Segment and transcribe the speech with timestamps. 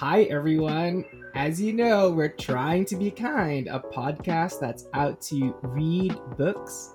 [0.00, 1.04] Hi, everyone.
[1.34, 6.94] As you know, we're trying to be kind, a podcast that's out to read books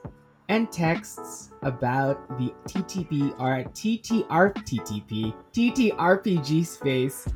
[0.50, 7.28] and texts about the TTP or TTR TTP TTRPG space.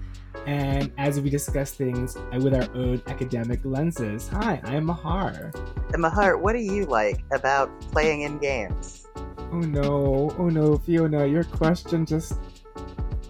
[0.45, 4.27] And as we discuss things with our own academic lenses.
[4.29, 5.51] Hi, I'm Mahar.
[5.93, 9.07] And Mahar, what do you like about playing in games?
[9.51, 12.33] Oh no, oh no, Fiona, your question just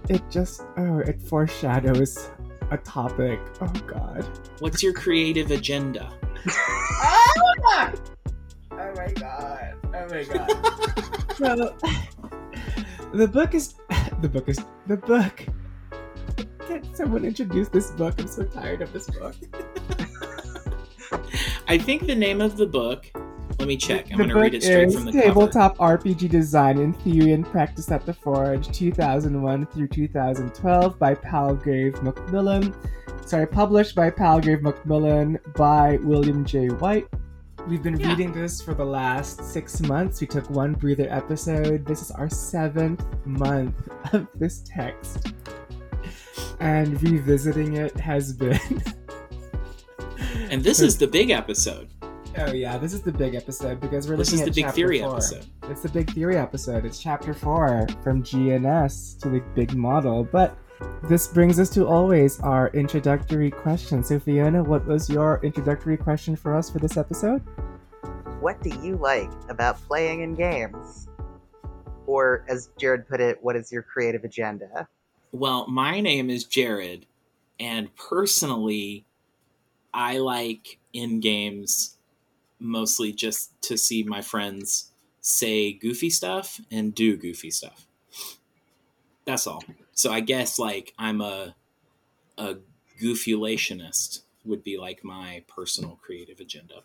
[0.10, 2.30] it just oh it foreshadows
[2.72, 3.40] a topic.
[3.62, 4.28] Oh god.
[4.60, 6.12] What's your creative agenda?
[6.50, 7.34] oh
[8.96, 9.76] my god.
[9.86, 10.50] Oh my god.
[11.38, 11.76] so
[13.14, 13.76] the book is
[14.22, 15.46] the book is the book.
[16.68, 18.20] Can someone introduce this book?
[18.20, 19.36] I'm so tired of this book.
[21.68, 23.12] I think the name of the book
[23.60, 24.06] let me check.
[24.06, 25.98] I'm the going to read it straight from the Tabletop cover.
[25.98, 32.74] RPG Design in Theory and Practice at the Forge, 2001 through 2012 by Palgrave Macmillan.
[33.26, 36.70] Sorry, published by Palgrave Macmillan by William J.
[36.70, 37.08] White.
[37.68, 38.08] We've been yeah.
[38.08, 40.22] reading this for the last six months.
[40.22, 41.86] We took one breather episode.
[41.86, 45.34] This is our seventh month of this text.
[46.62, 48.60] And revisiting it has been.
[50.50, 51.90] and this is the big episode.
[52.38, 55.00] Oh yeah, this is the big episode because we're this looking is the big theory
[55.00, 55.14] four.
[55.14, 55.46] episode.
[55.64, 56.86] It's the big theory episode.
[56.86, 60.24] It's chapter four from GNS to the big model.
[60.24, 60.56] But
[61.04, 64.04] this brings us to always our introductory question.
[64.04, 67.42] So Fiona, what was your introductory question for us for this episode?
[68.40, 71.08] What do you like about playing in games?
[72.06, 74.88] Or as Jared put it, what is your creative agenda?
[75.32, 77.06] Well, my name is Jared,
[77.60, 79.06] and personally,
[79.94, 81.99] I like in games
[82.60, 87.86] mostly just to see my friends say goofy stuff and do goofy stuff.
[89.26, 89.64] That's all.
[89.94, 91.56] So I guess like I'm a
[92.38, 92.56] a
[93.02, 96.82] goofulationist would be like my personal creative agenda.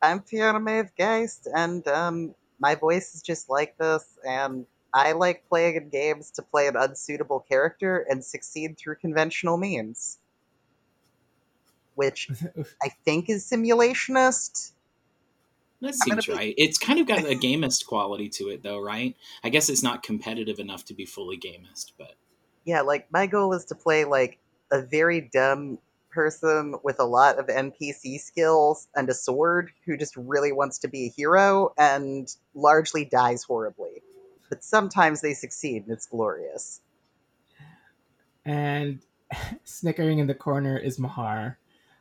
[0.00, 5.48] I'm Fiona Maeve Geist, and um, my voice is just like this, and I like
[5.48, 10.18] playing in games to play an unsuitable character and succeed through conventional means.
[11.94, 12.30] Which
[12.82, 14.72] I think is simulationist,
[15.80, 16.54] that seems right.
[16.56, 19.16] It's kind of got a gamist quality to it, though, right?
[19.42, 22.14] I guess it's not competitive enough to be fully gamist, but
[22.64, 24.38] yeah, like my goal is to play like
[24.72, 25.78] a very dumb
[26.10, 30.88] person with a lot of NPC skills and a sword who just really wants to
[30.88, 34.02] be a hero and largely dies horribly.
[34.48, 36.80] But sometimes they succeed and it's glorious.
[38.44, 39.00] And
[39.64, 41.58] snickering in the corner is Mahar.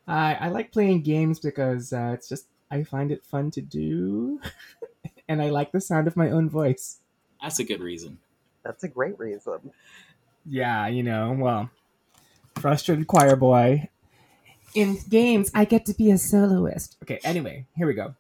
[0.08, 4.42] I I like playing games because uh, it's just I find it fun to do,
[5.28, 6.98] and I like the sound of my own voice.
[7.40, 8.18] That's a good reason.
[8.64, 9.72] That's a great reason.
[10.44, 11.70] Yeah, you know, well,
[12.56, 13.90] frustrated choir boy.
[14.74, 16.98] In games, I get to be a soloist.
[17.04, 18.16] Okay, anyway, here we go.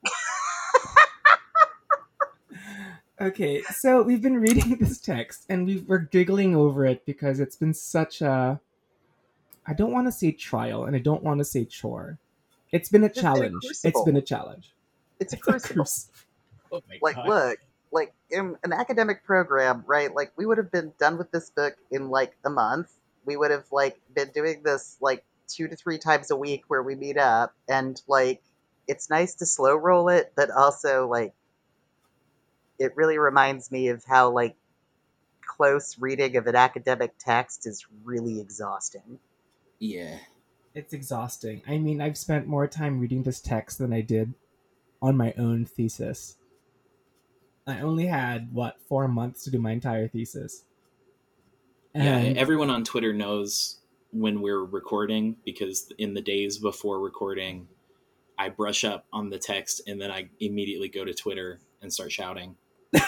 [3.21, 7.55] okay, so we've been reading this text and we were giggling over it because it's
[7.55, 8.61] been such a
[9.65, 12.19] I don't want to say trial and I don't want to say chore.
[12.73, 13.61] It's been a it's challenge.
[13.61, 14.73] Been a it's been a challenge.
[15.19, 15.85] It's a crucible.
[16.71, 17.29] oh like, God.
[17.29, 17.59] look,
[17.91, 20.13] like in an academic program, right?
[20.13, 22.91] Like, we would have been done with this book in like a month.
[23.25, 26.81] We would have like been doing this like two to three times a week where
[26.81, 28.41] we meet up, and like,
[28.87, 31.35] it's nice to slow roll it, but also like,
[32.79, 34.55] it really reminds me of how like
[35.45, 39.19] close reading of an academic text is really exhausting.
[39.77, 40.17] Yeah
[40.75, 41.61] it's exhausting.
[41.67, 44.33] I mean, I've spent more time reading this text than I did
[45.01, 46.37] on my own thesis.
[47.65, 50.63] I only had what four months to do my entire thesis.
[51.93, 52.35] And...
[52.35, 53.79] Yeah, everyone on Twitter knows
[54.11, 57.67] when we're recording because in the days before recording,
[58.37, 62.11] I brush up on the text and then I immediately go to Twitter and start
[62.11, 62.55] shouting.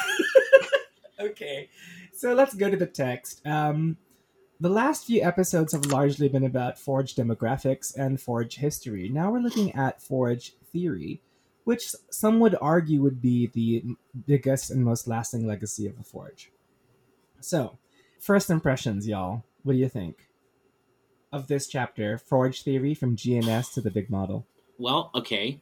[1.19, 1.69] okay,
[2.13, 3.45] so let's go to the text.
[3.45, 3.97] Um,
[4.59, 9.09] the last few episodes have largely been about Forge demographics and Forge history.
[9.09, 11.21] Now we're looking at Forge theory,
[11.65, 13.83] which some would argue would be the
[14.25, 16.51] biggest and most lasting legacy of the Forge.
[17.41, 17.77] So,
[18.19, 19.43] first impressions, y'all.
[19.63, 20.29] What do you think
[21.31, 24.45] of this chapter, Forge theory from GNS to the big model?
[24.77, 25.59] Well, okay.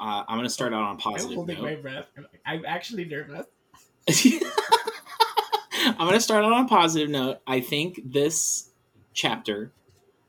[0.00, 1.64] Uh, I'm going to start out on positive I'm holding note.
[1.64, 2.06] my breath.
[2.46, 3.46] I'm actually nervous.
[5.84, 7.38] I'm going to start on a positive note.
[7.46, 8.70] I think this
[9.12, 9.72] chapter,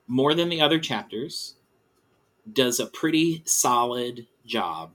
[0.07, 1.56] more than the other chapters,
[2.51, 4.92] does a pretty solid job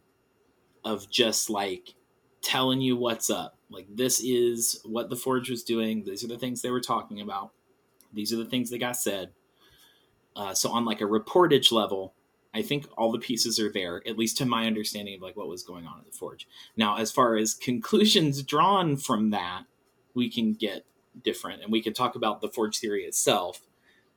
[0.85, 1.95] of just like
[2.43, 3.57] telling you what's up.
[3.71, 6.05] Like, this is what the Forge was doing.
[6.05, 7.51] These are the things they were talking about.
[8.13, 9.31] These are the things that got said.
[10.37, 12.15] Uh, so on like a reportage level,
[12.53, 15.49] I think all the pieces are there, at least to my understanding of like what
[15.49, 16.47] was going on at the Forge.
[16.77, 19.65] Now, as far as conclusions drawn from that,
[20.15, 20.85] we can get
[21.23, 23.61] different, and we can talk about the Forge theory itself.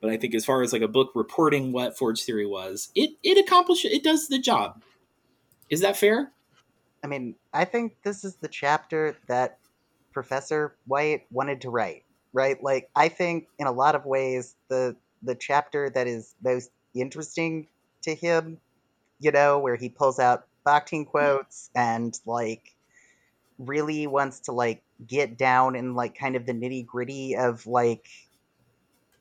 [0.00, 3.10] But I think as far as like a book reporting what Forge theory was, it
[3.22, 4.82] it accomplishes it does the job.
[5.70, 6.32] Is that fair?
[7.02, 9.58] I mean, I think this is the chapter that
[10.12, 12.62] Professor White wanted to write, right?
[12.62, 17.68] Like, I think in a lot of ways, the the chapter that is most interesting
[18.02, 18.58] to him,
[19.20, 22.74] you know, where he pulls out Bakhtin quotes and like
[23.58, 28.08] really wants to like get down in like kind of the nitty gritty of like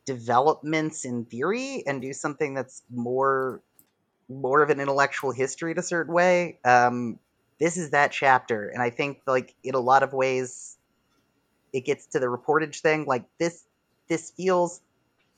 [0.05, 3.61] developments in theory and do something that's more
[4.29, 6.59] more of an intellectual history in a certain way.
[6.65, 7.19] Um,
[7.59, 10.77] this is that chapter, and I think like in a lot of ways,
[11.73, 13.05] it gets to the reportage thing.
[13.05, 13.63] Like this,
[14.07, 14.81] this feels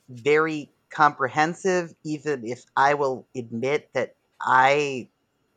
[0.08, 5.08] very comprehensive, even if I will admit that I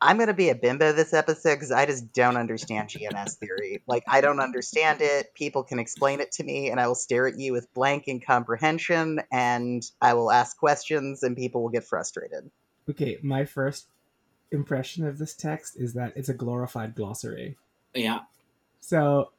[0.03, 3.81] I'm gonna be a bimbo this episode because I just don't understand GNS theory.
[3.87, 5.33] Like I don't understand it.
[5.33, 9.21] People can explain it to me, and I will stare at you with blank incomprehension,
[9.31, 12.51] and I will ask questions, and people will get frustrated.
[12.89, 13.87] Okay, my first
[14.51, 17.55] impression of this text is that it's a glorified glossary.
[17.93, 18.19] Yeah.
[18.81, 19.31] So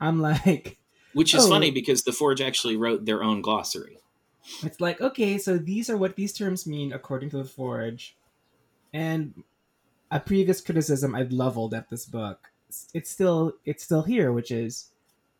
[0.00, 0.78] I'm like,
[1.12, 1.48] which is oh.
[1.48, 3.98] funny because the Forge actually wrote their own glossary.
[4.62, 8.14] It's like, okay, so these are what these terms mean according to the Forge.
[8.92, 9.42] And
[10.10, 12.50] a previous criticism I'd leveled at this book,
[12.92, 14.90] it's still it's still here, which is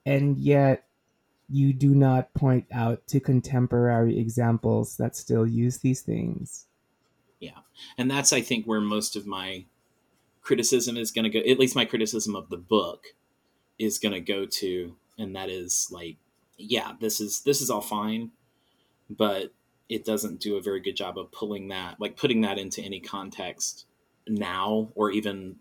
[0.06, 0.86] and yet
[1.48, 6.66] you do not point out to contemporary examples that still use these things.
[7.40, 7.58] Yeah.
[7.98, 9.64] And that's I think where most of my
[10.42, 13.08] criticism is going to go, at least my criticism of the book
[13.78, 16.16] is going to go to and that is like
[16.56, 18.30] yeah, this is this is all fine
[19.10, 19.52] but
[19.88, 23.00] it doesn't do a very good job of pulling that, like putting that into any
[23.00, 23.86] context
[24.28, 25.56] now or even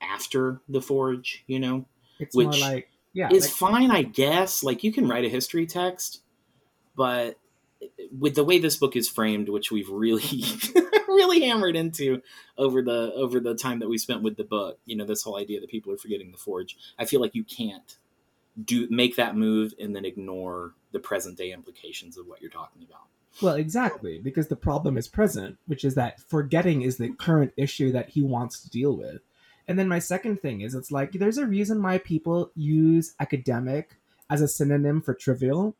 [0.00, 1.86] after the Forge, you know?
[2.18, 3.28] It's Which more like, yeah.
[3.30, 4.62] Is like, fine, I guess.
[4.62, 6.22] Like, you can write a history text,
[6.96, 7.38] but
[8.18, 10.44] with the way this book is framed, which we've really,
[11.08, 12.22] really hammered into
[12.58, 15.38] over the over the time that we spent with the book, you know, this whole
[15.38, 16.76] idea that people are forgetting the Forge.
[16.98, 17.96] I feel like you can't
[18.62, 22.82] do make that move and then ignore the present day implications of what you're talking
[22.82, 23.06] about.
[23.42, 27.92] Well, exactly, because the problem is present, which is that forgetting is the current issue
[27.92, 29.20] that he wants to deal with.
[29.66, 33.96] And then my second thing is it's like there's a reason why people use academic
[34.30, 35.74] as a synonym for trivial.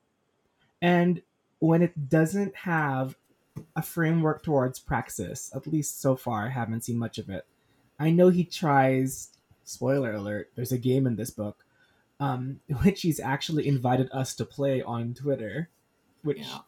[0.82, 1.22] And
[1.58, 3.16] when it doesn't have
[3.76, 7.46] a framework towards praxis, at least so far, I haven't seen much of it.
[8.00, 9.28] I know he tries,
[9.64, 11.64] spoiler alert, there's a game in this book
[12.20, 15.68] um, which he's actually invited us to play on Twitter,
[16.22, 16.58] which yeah.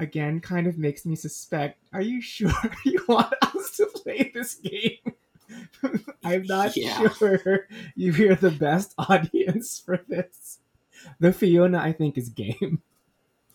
[0.00, 1.80] Again kind of makes me suspect.
[1.92, 2.52] Are you sure
[2.84, 5.14] you want us to play this game?
[6.24, 7.08] I'm not yeah.
[7.08, 10.58] sure you are the best audience for this.
[11.20, 12.82] The Fiona, I think, is game.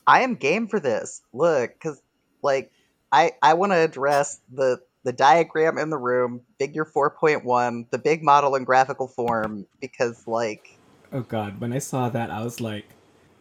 [0.08, 1.22] I am game for this.
[1.34, 2.02] Look, because
[2.42, 2.72] like
[3.12, 8.24] I I want to address the the diagram in the room, figure 4.1, the big
[8.24, 10.78] model in graphical form, because like
[11.12, 12.86] Oh god, when I saw that, I was like,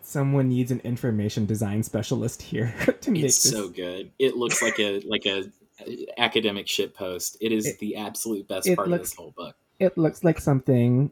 [0.03, 3.53] someone needs an information design specialist here to make it's this.
[3.53, 4.11] so good.
[4.19, 5.51] It looks like a like a
[6.19, 7.37] academic shit post.
[7.41, 9.57] It is it, the absolute best part looks, of this whole book.
[9.79, 11.11] It looks like something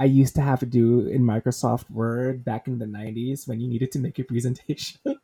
[0.00, 3.68] I used to have to do in Microsoft Word back in the 90s when you
[3.68, 5.00] needed to make a presentation.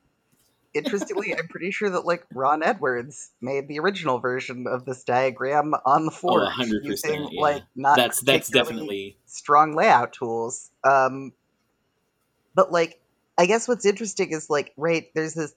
[0.75, 5.75] interestingly, I'm pretty sure that like Ron Edwards made the original version of this diagram
[5.87, 7.40] on the floor oh, using yeah.
[7.40, 10.71] like not that's that's definitely strong layout tools.
[10.83, 11.33] Um,
[12.54, 13.00] but like,
[13.37, 15.55] I guess what's interesting is like, right, there's this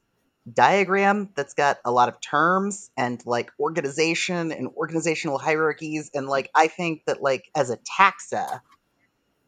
[0.51, 6.49] diagram that's got a lot of terms and like organization and organizational hierarchies, and like
[6.55, 8.61] I think that like as a taxa,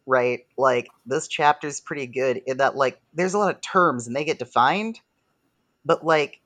[0.05, 4.07] right, like this chapter is pretty good in that like there's a lot of terms
[4.07, 4.99] and they get defined
[5.85, 6.39] but like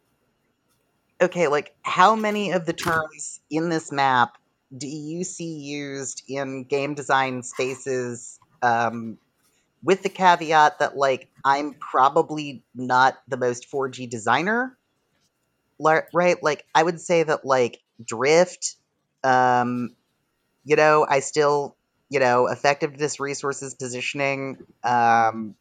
[1.22, 4.38] okay like how many of the terms in this map
[4.76, 9.18] do you see used in game design spaces um,
[9.84, 14.78] with the caveat that like i'm probably not the most 4g designer
[16.14, 18.76] right like i would say that like drift
[19.24, 19.96] um
[20.64, 21.76] you know i still
[22.10, 25.56] you know effectiveness resources positioning um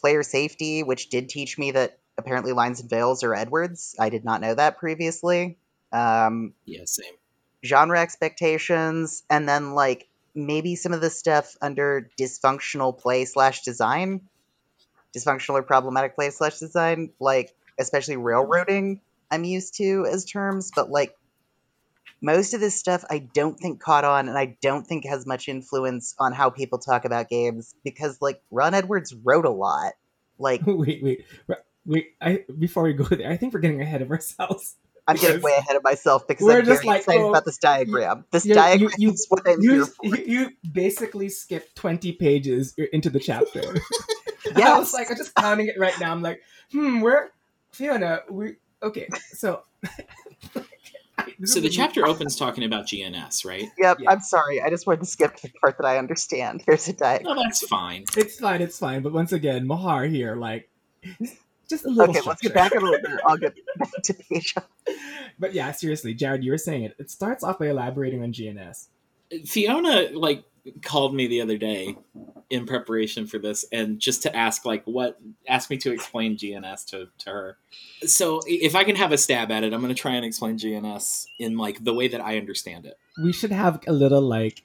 [0.00, 3.94] player safety which did teach me that apparently Lines and Veils are Edwards.
[3.98, 5.58] I did not know that previously.
[5.92, 7.14] Um, yeah, same.
[7.64, 14.22] Genre expectations, and then like maybe some of the stuff under dysfunctional play slash design,
[15.16, 17.10] dysfunctional or problematic play slash design.
[17.20, 19.00] Like especially railroading,
[19.30, 21.14] I'm used to as terms, but like
[22.20, 25.48] most of this stuff I don't think caught on and I don't think has much
[25.48, 29.92] influence on how people talk about games because like Ron Edwards wrote a lot.
[30.38, 31.24] Like wait, wait,
[31.86, 32.06] wait!
[32.20, 34.76] I before we go there, I think we're getting ahead of ourselves.
[35.06, 37.58] I'm getting way ahead of myself because we're I'm just like excited oh, about this
[37.58, 38.24] diagram.
[38.30, 40.06] This diagram you, you, is what I'm you, here for.
[40.16, 43.60] You, basically skipped 20 pages into the chapter.
[44.56, 46.10] yeah, I was like, I'm just counting it right now.
[46.10, 46.42] I'm like,
[46.72, 47.32] hmm, where
[47.72, 48.20] Fiona?
[48.30, 49.08] We okay.
[49.32, 49.62] So
[51.44, 53.68] so the chapter opens talking about GNS, right?
[53.78, 53.98] Yep.
[54.00, 54.10] Yeah.
[54.10, 54.62] I'm sorry.
[54.62, 56.62] I just wanted to skip the part that I understand.
[56.66, 57.36] Here's a diagram.
[57.36, 58.04] No, that's fine.
[58.16, 58.62] It's fine.
[58.62, 59.02] It's fine.
[59.02, 60.68] But once again, Mahar here, like,
[61.68, 62.10] just a little.
[62.10, 62.28] Okay, structure.
[62.28, 63.20] let's get back a little bit.
[63.26, 64.54] I'll get back to page.
[65.38, 66.96] But yeah, seriously, Jared, you were saying it.
[66.98, 68.88] It starts off by elaborating on GNS.
[69.46, 70.44] Fiona, like,
[70.82, 71.96] called me the other day
[72.50, 75.18] in preparation for this and just to ask like what
[75.48, 77.58] ask me to explain GNS to, to her.
[78.06, 81.26] So if I can have a stab at it, I'm gonna try and explain GNS
[81.38, 82.98] in like the way that I understand it.
[83.22, 84.62] We should have a little like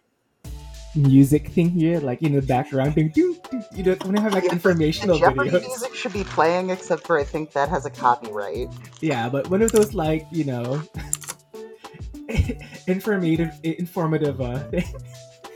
[0.99, 3.11] music thing here, like in the background thing.
[3.15, 5.67] You don't want to have like informational the Jeopardy videos.
[5.67, 8.69] music should be playing, except for I think that has a copyright.
[9.01, 10.81] Yeah, but one of those like you know
[12.87, 14.63] informative informative uh,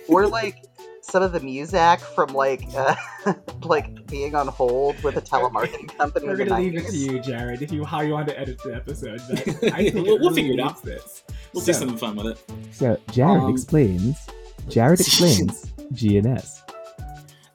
[0.08, 0.64] or like
[1.02, 2.96] some of the music from like uh,
[3.64, 6.28] like being on hold with a telemarketing company.
[6.28, 8.76] We're gonna leave it to you, Jared, if you how you want to edit the
[8.76, 9.22] episode.
[9.30, 10.82] But I think we'll, we'll figure it out.
[10.82, 11.24] This.
[11.54, 12.52] We'll so, do something fun with it.
[12.72, 14.18] So Jared um, explains.
[14.70, 16.62] Jared explains GNS.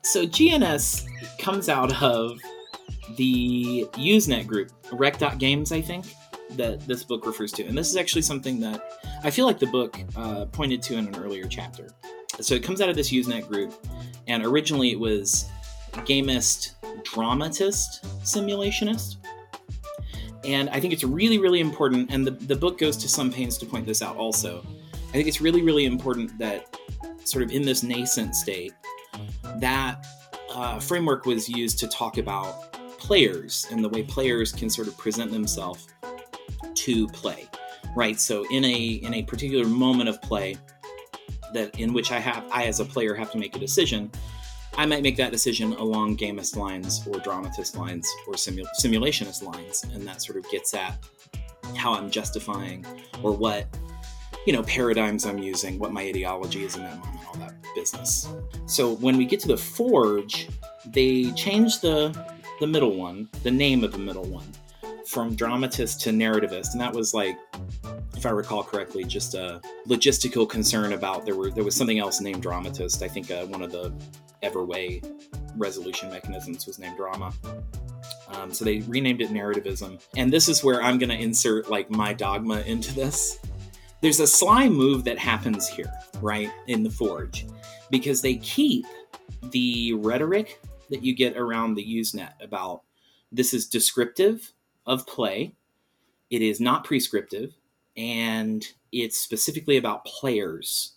[0.02, 1.06] So GNS
[1.38, 2.38] comes out of
[3.16, 6.06] the Usenet group, Rec.games, I think,
[6.52, 7.64] that this book refers to.
[7.64, 8.82] And this is actually something that
[9.22, 11.88] I feel like the book uh, pointed to in an earlier chapter.
[12.40, 13.74] So it comes out of this Usenet group,
[14.28, 15.50] and originally it was
[16.04, 19.16] gamist, dramatist, simulationist.
[20.44, 23.58] And I think it's really, really important, and the, the book goes to some pains
[23.58, 24.64] to point this out also.
[25.08, 26.77] I think it's really, really important that,
[27.30, 28.73] sort of in this nascent state,
[29.56, 30.06] that
[30.50, 34.97] uh, framework was used to talk about players and the way players can sort of
[34.99, 35.88] present themselves
[36.75, 37.47] to play,
[37.94, 38.18] right?
[38.18, 40.56] So in a in a particular moment of play,
[41.54, 44.11] that in which I have I as a player have to make a decision,
[44.76, 50.06] I might make that decision along gamist lines or dramatist lines or simulationist lines, and
[50.06, 51.04] that sort of gets at
[51.76, 52.85] how I'm justifying
[53.23, 53.66] or what
[54.47, 58.28] you know paradigms I'm using, what my ideology is in that moment, all that business.
[58.66, 60.49] So when we get to the forge,
[60.87, 62.16] they change the
[62.61, 64.47] the middle one, the name of the middle one,
[65.07, 67.38] from dramatist to narrativist, and that was like
[68.18, 72.21] if I recall correctly, just a logistical concern about there were there was something else
[72.21, 73.02] named dramatist.
[73.02, 73.92] I think uh, one of the
[74.42, 75.04] Everway
[75.57, 77.33] resolution mechanisms was named drama.
[78.28, 81.90] Um, so they renamed it narrativism, and this is where I'm going to insert like
[81.90, 83.38] my dogma into this.
[84.00, 87.47] There's a sly move that happens here, right in the Forge,
[87.90, 88.87] because they keep
[89.50, 92.83] the rhetoric that you get around the Usenet about
[93.33, 94.52] this is descriptive
[94.87, 95.55] of play.
[96.31, 97.55] It is not prescriptive
[97.97, 100.95] and it's specifically about players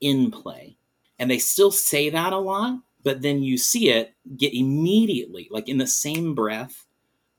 [0.00, 0.78] in play.
[1.18, 5.68] And they still say that a lot, but then you see it get immediately, like
[5.68, 6.86] in the same breath,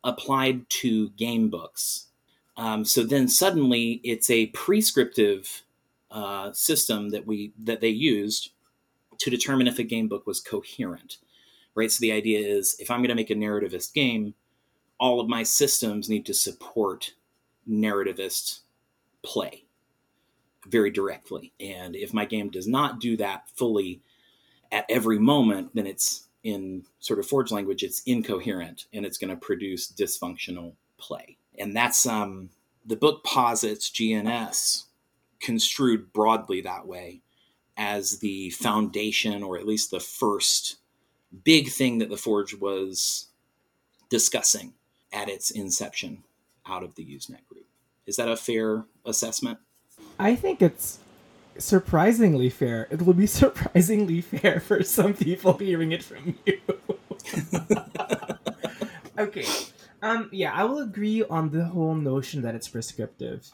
[0.04, 2.08] applied to game books.
[2.58, 5.64] Um, so then suddenly it's a prescriptive
[6.12, 8.52] uh, system that we that they used
[9.18, 11.18] to determine if a game book was coherent,
[11.76, 11.92] right?
[11.92, 14.34] So the idea is if I'm going to make a narrativist game,
[15.00, 17.14] all of my systems need to support
[17.70, 18.60] narrativist
[19.24, 19.66] play
[20.68, 21.54] very directly.
[21.60, 24.02] And if my game does not do that fully
[24.72, 29.30] at every moment, then it's in sort of Forge language, it's incoherent and it's going
[29.30, 31.38] to produce dysfunctional play.
[31.60, 32.50] And that's um,
[32.86, 34.84] the book posits GNS
[35.40, 37.22] construed broadly that way
[37.78, 40.78] as the foundation, or at least the first
[41.44, 43.28] big thing that the Forge was
[44.10, 44.74] discussing
[45.12, 46.24] at its inception
[46.66, 47.66] out of the Usenet group.
[48.06, 49.60] Is that a fair assessment?
[50.20, 51.00] I think it's
[51.58, 52.88] surprisingly fair.
[52.92, 56.60] It will be surprisingly fair for some people hearing it from you.
[59.18, 59.46] okay.
[60.06, 63.52] Um yeah, I will agree on the whole notion that it's prescriptive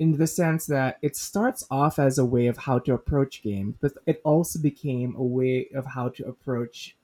[0.00, 3.74] in the sense that it starts off as a way of how to approach games,
[3.82, 6.96] but it also became a way of how to approach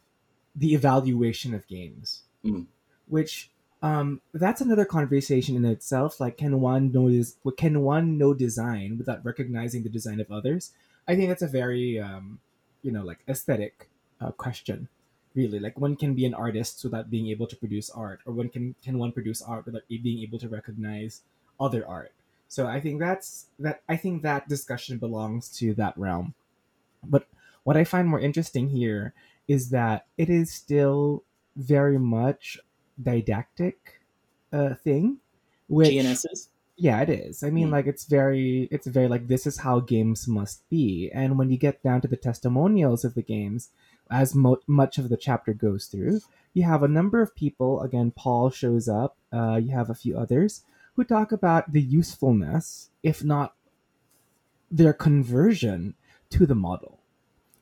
[0.56, 2.64] the evaluation of games, mm.
[3.06, 3.50] which
[3.82, 6.18] um, that's another conversation in itself.
[6.18, 7.36] Like, can one know this?
[7.58, 10.72] Can one know design without recognizing the design of others?
[11.06, 12.40] I think that's a very, um,
[12.82, 13.90] you know, like aesthetic
[14.22, 14.88] uh, question.
[15.36, 18.48] Really like one can be an artist without being able to produce art or one
[18.48, 21.22] can can one produce art without being able to recognize
[21.60, 22.12] other art
[22.48, 26.34] so i think that's that i think that discussion belongs to that realm
[27.04, 27.26] but
[27.64, 29.12] what i find more interesting here
[29.46, 31.22] is that it is still
[31.56, 32.58] very much
[33.00, 34.00] didactic
[34.52, 35.18] uh, thing
[35.68, 36.48] which GNSs?
[36.76, 37.72] yeah it is i mean mm.
[37.72, 41.56] like it's very it's very like this is how games must be and when you
[41.56, 43.70] get down to the testimonials of the games
[44.10, 46.20] as mo- much of the chapter goes through,
[46.54, 47.82] you have a number of people.
[47.82, 49.16] Again, Paul shows up.
[49.32, 50.62] Uh, you have a few others
[50.94, 53.54] who talk about the usefulness, if not
[54.70, 55.94] their conversion
[56.30, 56.98] to the model.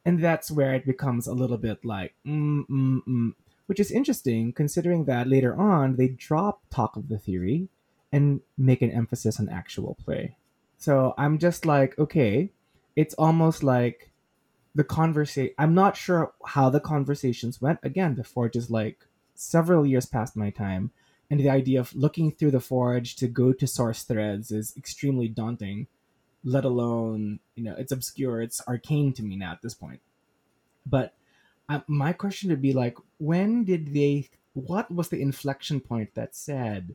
[0.05, 3.35] And that's where it becomes a little bit like, mm, mm, mm,
[3.67, 7.69] which is interesting considering that later on they drop talk of the theory
[8.13, 10.37] and make an emphasis on actual play.
[10.79, 12.51] So I'm just like, okay,
[12.95, 14.11] it's almost like
[14.75, 17.78] the conversation i'm not sure how the conversations went.
[17.83, 20.90] Again forge is like several years past my time
[21.31, 25.28] and the idea of looking through the forge to go to source threads is extremely
[25.28, 25.87] daunting
[26.45, 30.00] let alone you know it's obscure it's arcane to me now at this point.
[30.87, 31.14] But
[31.69, 36.37] uh, my question would be like when did they what was the inflection point that
[36.37, 36.95] said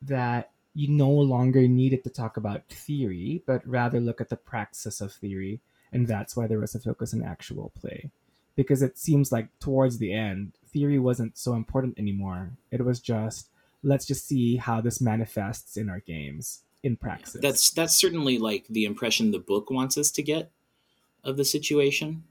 [0.00, 5.00] that you no longer needed to talk about theory but rather look at the praxis
[5.00, 5.60] of theory
[5.94, 8.10] and that's why there was a focus on actual play.
[8.56, 12.50] Because it seems like towards the end theory wasn't so important anymore.
[12.70, 13.48] It was just
[13.82, 18.66] let's just see how this manifests in our games in practice that's that's certainly like
[18.68, 20.50] the impression the book wants us to get
[21.22, 22.24] of the situation.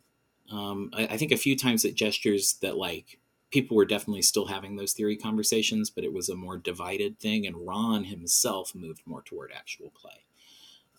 [0.51, 4.47] Um, I, I think a few times it gestures that like people were definitely still
[4.47, 9.01] having those theory conversations but it was a more divided thing and ron himself moved
[9.05, 10.25] more toward actual play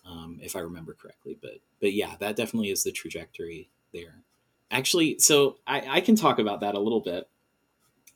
[0.05, 1.37] um, if I remember correctly.
[1.41, 4.21] But but yeah, that definitely is the trajectory there.
[4.71, 7.29] Actually, so I, I can talk about that a little bit,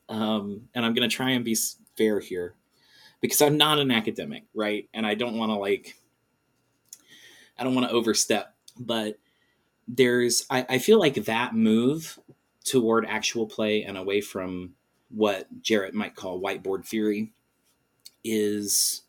[0.10, 1.58] um, and I'm going to try and be
[1.96, 2.56] fair here
[3.22, 4.88] because I'm not an academic, right?
[4.94, 5.96] And I don't want to like
[7.58, 9.18] I don't want to overstep, but
[9.88, 12.18] there's I, I feel like that move
[12.64, 14.74] toward actual play and away from
[15.10, 17.34] what Jared might call whiteboard theory
[18.24, 19.02] is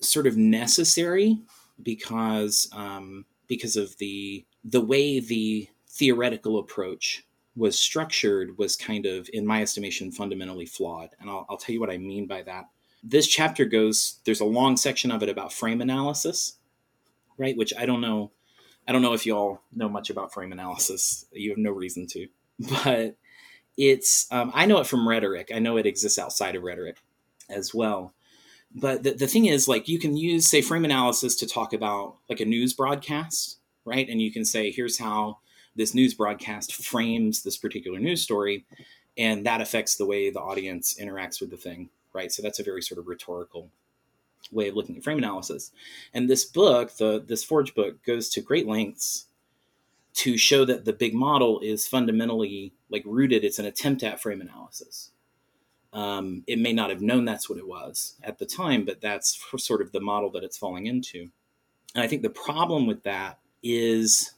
[0.00, 1.38] sort of necessary
[1.80, 9.28] because um, because of the the way the theoretical approach was structured was kind of,
[9.32, 11.10] in my estimation, fundamentally flawed.
[11.20, 12.64] And I'll, I'll tell you what I mean by that.
[13.02, 14.20] This chapter goes.
[14.24, 16.56] There's a long section of it about frame analysis,
[17.36, 17.56] right?
[17.56, 18.30] Which I don't know.
[18.86, 21.26] I don't know if y'all know much about frame analysis.
[21.32, 22.28] You have no reason to,
[22.84, 23.16] but
[23.76, 24.28] it's.
[24.30, 25.50] Um, I know it from rhetoric.
[25.52, 26.98] I know it exists outside of rhetoric
[27.50, 28.14] as well
[28.74, 32.16] but the, the thing is like you can use say frame analysis to talk about
[32.28, 34.08] like a news broadcast right?
[34.08, 35.38] And you can say here's how
[35.74, 38.64] this news broadcast frames this particular news story
[39.18, 42.30] and that affects the way the audience interacts with the thing right?
[42.30, 43.70] So that's a very sort of rhetorical
[44.50, 45.72] way of looking at frame analysis.
[46.12, 49.26] And this book the this forge book goes to great lengths
[50.14, 54.42] to show that the big model is fundamentally like rooted it's an attempt at frame
[54.42, 55.11] analysis
[55.92, 59.38] um, it may not have known that's what it was at the time, but that's
[59.58, 61.28] sort of the model that it's falling into.
[61.94, 64.32] And I think the problem with that is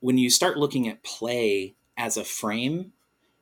[0.00, 2.92] when you start looking at play as a frame,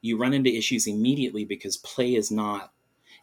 [0.03, 2.72] you run into issues immediately because play is not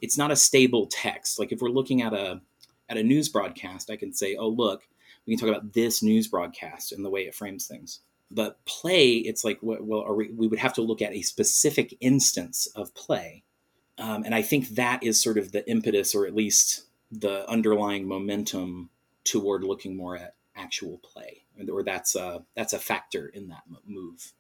[0.02, 1.38] it's not a stable text.
[1.38, 2.42] Like if we're looking at a
[2.90, 4.82] at a news broadcast, I can say, "Oh, look,
[5.26, 8.00] we can talk about this news broadcast and the way it frames things."
[8.32, 12.66] But play, it's like, well, we, we would have to look at a specific instance
[12.76, 13.44] of play
[14.02, 18.08] um, and I think that is sort of the impetus, or at least the underlying
[18.08, 18.90] momentum
[19.24, 24.34] toward looking more at actual play, or that's a that's a factor in that move.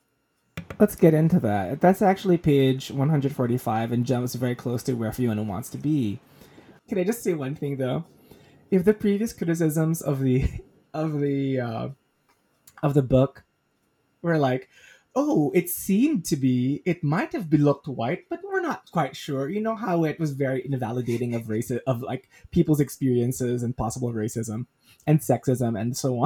[0.79, 1.79] Let's get into that.
[1.79, 6.19] That's actually page 145 and jumps very close to where Fiona wants to be.
[6.89, 8.05] Can I just say one thing though?
[8.71, 10.49] If the previous criticisms of the
[10.93, 11.89] of the uh,
[12.81, 13.43] of the book
[14.23, 14.69] were like,
[15.15, 19.15] oh, it seemed to be, it might have been looked white, but we're not quite
[19.15, 19.49] sure.
[19.49, 24.13] You know how it was very invalidating of race, of like people's experiences and possible
[24.13, 24.67] racism
[25.05, 26.25] and sexism and so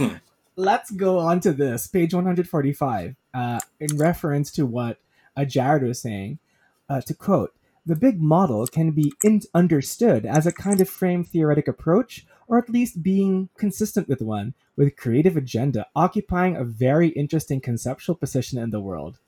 [0.00, 0.20] on.
[0.56, 4.98] Let's go on to this, page 145, uh, in reference to what
[5.36, 6.38] uh, Jared was saying.
[6.88, 7.52] Uh, to quote,
[7.84, 12.58] the big model can be in- understood as a kind of frame theoretic approach or
[12.58, 18.58] at least being consistent with one, with creative agenda occupying a very interesting conceptual position
[18.58, 19.18] in the world.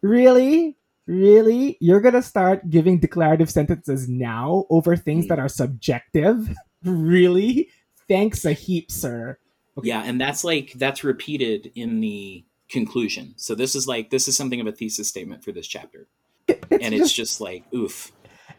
[0.00, 0.76] Really?
[1.06, 1.76] Really?
[1.80, 5.44] You're gonna start giving declarative sentences now over things that hmm.
[5.44, 6.54] are subjective?
[6.84, 7.68] really?
[8.08, 9.38] Thanks a heap, sir.
[9.78, 9.88] Okay.
[9.88, 13.34] Yeah, and that's like that's repeated in the conclusion.
[13.36, 16.06] So this is like this is something of a thesis statement for this chapter.
[16.48, 18.12] It's and it's just like oof.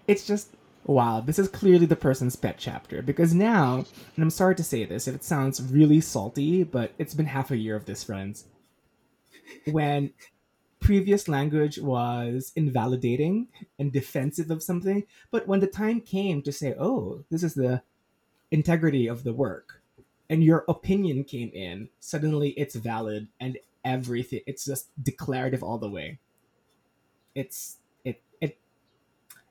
[0.07, 0.49] It's just
[0.85, 4.85] wow, this is clearly the person's pet chapter because now, and I'm sorry to say
[4.85, 8.45] this if it sounds really salty, but it's been half a year of this, friends.
[9.65, 10.11] When
[10.79, 13.47] previous language was invalidating
[13.79, 17.81] and defensive of something, but when the time came to say, oh, this is the
[18.51, 19.81] integrity of the work,
[20.29, 25.89] and your opinion came in, suddenly it's valid and everything, it's just declarative all the
[25.89, 26.19] way.
[27.35, 28.57] It's, it, it,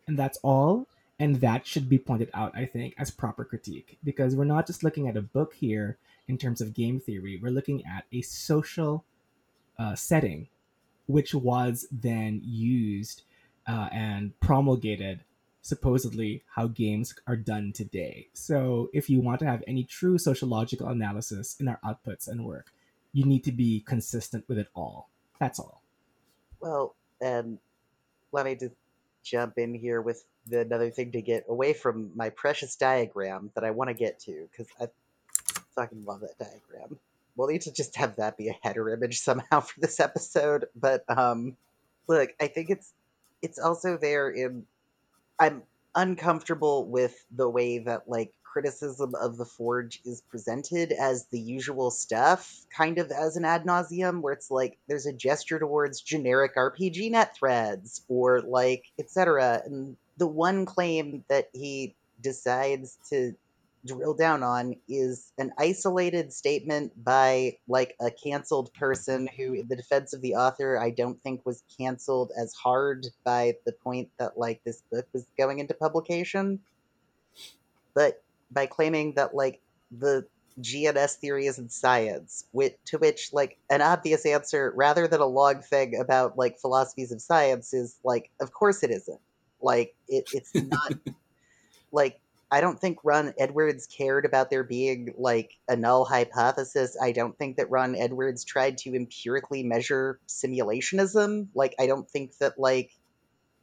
[0.06, 0.86] and that's all.
[1.22, 4.82] And that should be pointed out, I think, as proper critique, because we're not just
[4.82, 9.04] looking at a book here in terms of game theory, we're looking at a social
[9.78, 10.48] uh, setting
[11.06, 13.22] which was then used
[13.68, 15.20] uh, and promulgated
[15.60, 18.26] supposedly how games are done today.
[18.32, 22.72] So, if you want to have any true sociological analysis in our outputs and work,
[23.12, 25.08] you need to be consistent with it all.
[25.38, 25.82] That's all.
[26.58, 27.58] Well, and
[28.32, 28.74] let me just
[29.22, 33.64] jump in here with the, another thing to get away from my precious diagram that
[33.64, 34.88] I want to get to because I
[35.74, 36.98] fucking love that diagram
[37.36, 40.66] we'll need to just have that be a header image somehow for this episode.
[40.74, 41.56] But um,
[42.08, 42.92] look, I think it's
[43.40, 44.64] it's also there in
[45.38, 45.62] I'm
[45.94, 51.90] uncomfortable with the way that like criticism of the forge is presented as the usual
[51.90, 56.56] stuff, kind of as an ad nauseum, where it's like there's a gesture towards generic
[56.56, 59.62] RPG net threads or like etc.
[59.64, 63.34] And the one claim that he decides to
[63.84, 69.74] drill down on is an isolated statement by like a canceled person who in the
[69.74, 74.38] defense of the author i don't think was canceled as hard by the point that
[74.38, 76.60] like this book was going into publication
[77.92, 79.60] but by claiming that like
[79.90, 80.26] the
[80.60, 85.62] gns theory isn't science which, to which like an obvious answer rather than a long
[85.62, 89.20] thing about like philosophies of science is like of course it isn't
[89.62, 90.92] like it, it's not
[91.92, 92.20] like
[92.52, 96.98] I don't think Ron Edwards cared about there being like a null hypothesis.
[97.00, 101.46] I don't think that Ron Edwards tried to empirically measure simulationism.
[101.54, 102.90] Like, I don't think that like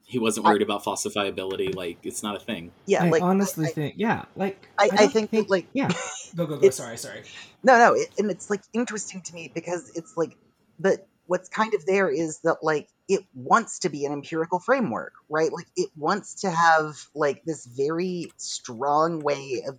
[0.09, 1.75] he wasn't worried I, about falsifiability.
[1.75, 2.71] Like, it's not a thing.
[2.87, 5.91] Yeah, I like honestly I, think, yeah, like I, I think, think that like yeah,
[6.35, 6.69] go go go.
[6.71, 7.21] Sorry, sorry.
[7.61, 10.35] No, no, it, and it's like interesting to me because it's like,
[10.79, 15.13] but what's kind of there is that like it wants to be an empirical framework,
[15.29, 15.53] right?
[15.53, 19.77] Like it wants to have like this very strong way of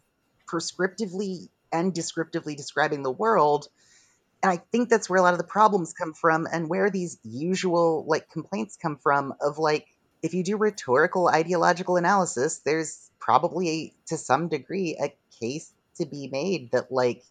[0.49, 3.67] prescriptively and descriptively describing the world.
[4.45, 7.19] And I think that's where a lot of the problems come from and where these
[7.25, 9.89] usual like complaints come from of like
[10.23, 16.29] if you do rhetorical ideological analysis, there's probably to some degree a case to be
[16.29, 17.23] made that like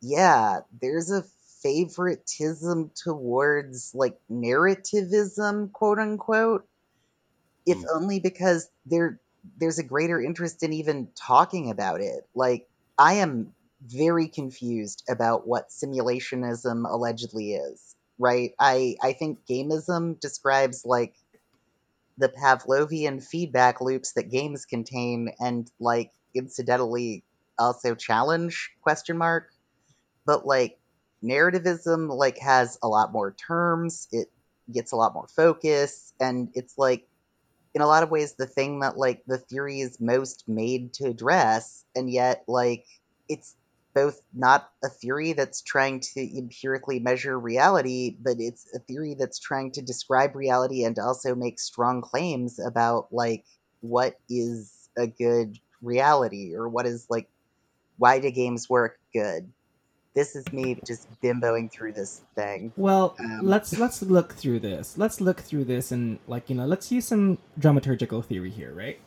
[0.00, 1.24] yeah, there's a
[1.62, 6.66] favoritism towards like narrativism, quote unquote,
[7.64, 7.84] if mm.
[7.94, 9.18] only because there
[9.58, 12.28] there's a greater interest in even talking about it.
[12.34, 17.96] Like I am very confused about what simulationism allegedly is.
[18.18, 18.52] Right?
[18.60, 21.14] I I think gamism describes like
[22.18, 27.24] the Pavlovian feedback loops that games contain and like incidentally
[27.58, 29.50] also challenge question mark.
[30.26, 30.78] But like
[31.24, 34.28] narrativism like has a lot more terms it
[34.70, 37.06] gets a lot more focus and it's like
[37.74, 41.06] in a lot of ways the thing that like the theory is most made to
[41.06, 42.84] address and yet like
[43.28, 43.54] it's
[43.94, 49.38] both not a theory that's trying to empirically measure reality but it's a theory that's
[49.38, 53.44] trying to describe reality and also make strong claims about like
[53.80, 57.28] what is a good reality or what is like
[57.98, 59.50] why do games work good
[60.14, 62.72] this is me just bimboing through this thing.
[62.76, 64.96] Well, um, let's let's look through this.
[64.96, 69.00] Let's look through this and like you know, let's use some dramaturgical theory here, right?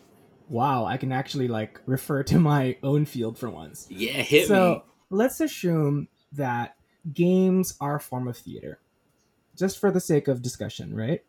[0.50, 3.88] Wow, I can actually like refer to my own field for once.
[3.90, 4.60] Yeah, hit so, me.
[4.60, 6.76] So let's assume that
[7.14, 8.80] games are a form of theater,
[9.56, 11.24] just for the sake of discussion, right?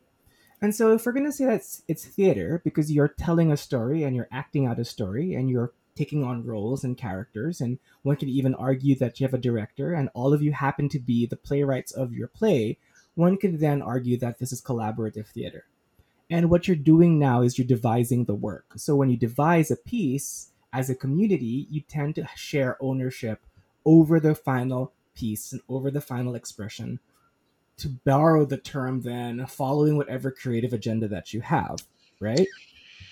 [0.60, 4.02] And so, if we're going to say that it's theater because you're telling a story
[4.02, 8.16] and you're acting out a story and you're taking on roles and characters, and one
[8.16, 11.26] could even argue that you have a director and all of you happen to be
[11.26, 12.78] the playwrights of your play,
[13.14, 15.64] one could then argue that this is collaborative theater.
[16.30, 18.72] And what you're doing now is you're devising the work.
[18.76, 23.40] So when you devise a piece as a community, you tend to share ownership
[23.84, 27.00] over the final piece and over the final expression.
[27.78, 31.78] To borrow the term, then following whatever creative agenda that you have,
[32.20, 32.46] right?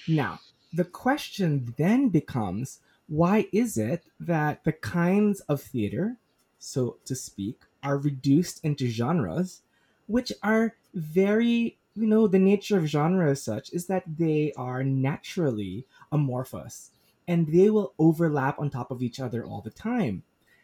[0.09, 0.41] Now,
[0.73, 6.17] the question then becomes why is it that the kinds of theater,
[6.59, 9.63] so to speak, are reduced into genres,
[10.09, 14.85] which are very, you know, the nature of genre as such is that they are
[14.85, 16.91] naturally amorphous
[17.27, 20.23] and they will overlap on top of each other all the time.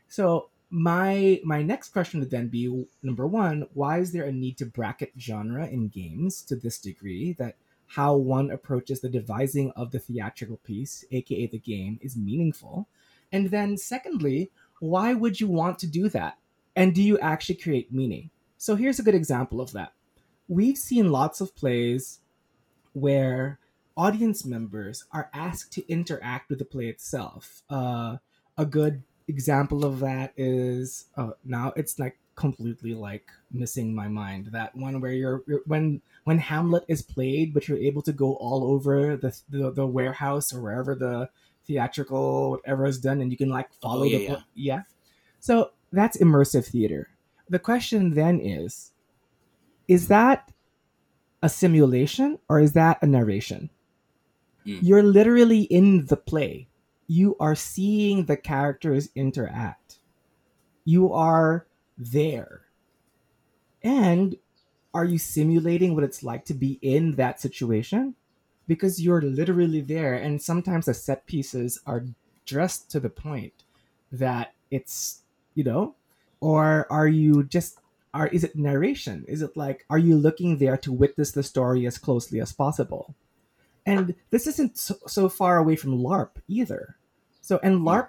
[0.09, 4.57] So my my next question would then be number one, why is there a need
[4.59, 9.91] to bracket genre in games to this degree that how one approaches the devising of
[9.91, 12.87] the theatrical piece, aka the game, is meaningful?
[13.33, 16.39] And then secondly, why would you want to do that?
[16.75, 18.31] And do you actually create meaning?
[18.57, 19.93] So here's a good example of that.
[20.49, 22.21] We've seen lots of plays
[22.93, 23.59] where
[23.97, 27.63] audience members are asked to interact with the play itself.
[27.71, 28.17] Uh,
[28.59, 34.49] a good example of that is oh, now it's like completely like missing my mind.
[34.53, 38.35] That one where you're, you're when when Hamlet is played, but you're able to go
[38.35, 41.29] all over the the, the warehouse or wherever the
[41.67, 44.41] theatrical whatever is done, and you can like follow oh, yeah, the yeah.
[44.55, 44.83] yeah.
[45.41, 47.09] So that's immersive theater.
[47.49, 48.92] The question then is,
[49.89, 50.51] is that
[51.43, 53.71] a simulation or is that a narration?
[54.67, 54.79] Mm.
[54.83, 56.69] You're literally in the play.
[57.07, 59.99] You are seeing the characters interact.
[60.85, 61.67] You are
[61.99, 62.63] there.
[63.83, 64.37] And
[64.95, 68.15] are you simulating what it's like to be in that situation?
[68.69, 72.05] Because you're literally there, and sometimes the set pieces are
[72.47, 73.65] dressed to the point
[74.13, 75.23] that it's,
[75.55, 75.95] you know,
[76.41, 77.79] or are you just
[78.15, 79.25] are is it narration?
[79.29, 83.15] Is it like are you looking there to witness the story as closely as possible?
[83.85, 86.97] And this isn't so, so far away from LARP either.
[87.41, 88.09] So, and LARP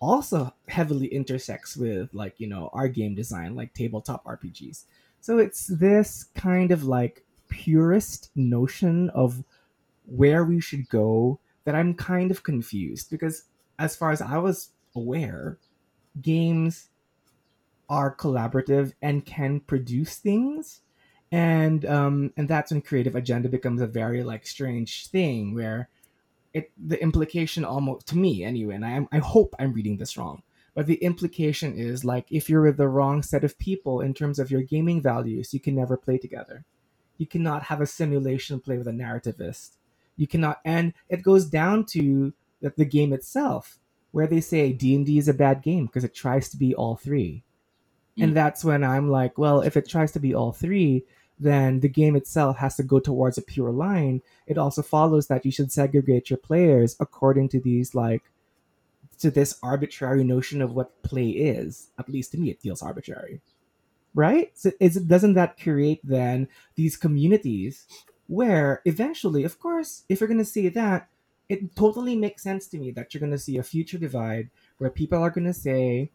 [0.00, 4.84] also heavily intersects with like, you know, our game design, like tabletop RPGs.
[5.20, 9.44] So it's this kind of like purist notion of
[10.06, 13.44] where we should go that I'm kind of confused because
[13.78, 15.58] as far as I was aware,
[16.22, 16.88] games
[17.90, 20.80] are collaborative and can produce things.
[21.30, 25.88] And um and that's when creative agenda becomes a very like strange thing where
[26.52, 30.42] it the implication almost to me anyway and i i hope i'm reading this wrong
[30.74, 34.38] but the implication is like if you're with the wrong set of people in terms
[34.38, 36.64] of your gaming values you can never play together.
[37.18, 39.76] You cannot have a simulation play with a narrativist.
[40.16, 43.78] You cannot and it goes down to the, the game itself
[44.12, 47.42] where they say d&d is a bad game because it tries to be all three
[48.22, 51.04] and that's when i'm like well if it tries to be all three
[51.40, 54.20] then the game itself has to go towards a pure line.
[54.46, 58.24] It also follows that you should segregate your players according to these like
[59.18, 61.88] to this arbitrary notion of what play is.
[61.98, 63.40] At least to me, it feels arbitrary,
[64.14, 64.50] right?
[64.54, 67.86] So is doesn't that create then these communities
[68.26, 71.08] where eventually, of course, if you're going to see that,
[71.48, 74.90] it totally makes sense to me that you're going to see a future divide where
[74.90, 76.12] people are going to say,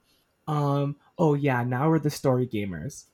[0.47, 3.05] um, "Oh yeah, now we're the story gamers,"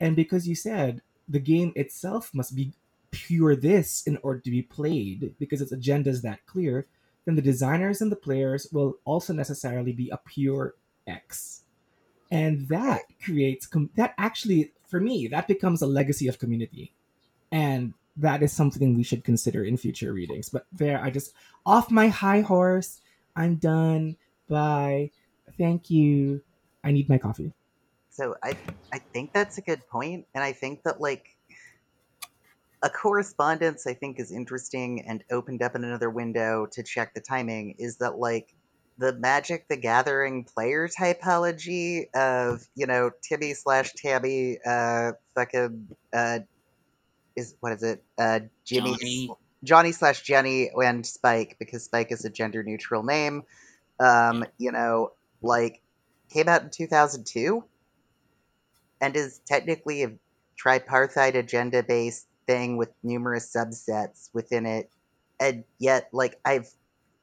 [0.00, 2.72] and because you said the game itself must be
[3.10, 6.86] pure this in order to be played because its agenda is that clear,
[7.24, 10.74] then the designers and the players will also necessarily be a pure
[11.06, 11.62] X.
[12.30, 16.92] And that creates, com- that actually, for me, that becomes a legacy of community.
[17.50, 20.48] And that is something we should consider in future readings.
[20.48, 21.32] But there, I just,
[21.64, 23.00] off my high horse,
[23.36, 24.16] I'm done.
[24.48, 25.10] Bye.
[25.56, 26.42] Thank you.
[26.88, 27.52] I need my coffee.
[28.10, 28.56] So I
[28.92, 31.26] I think that's a good point, and I think that like
[32.82, 37.20] a correspondence I think is interesting and opened up in another window to check the
[37.20, 38.54] timing is that like
[38.98, 46.40] the Magic the Gathering player typology of you know Timmy slash Tammy uh fucking uh
[47.36, 48.02] is what is it?
[48.16, 49.30] Uh Jimmy Johnny,
[49.62, 53.42] Johnny slash Jenny and Spike because Spike is a gender neutral name.
[54.00, 55.82] Um you know like
[56.28, 57.64] came out in 2002
[59.00, 60.12] and is technically a
[60.56, 64.90] tripartite agenda based thing with numerous subsets within it.
[65.40, 66.68] And yet like i've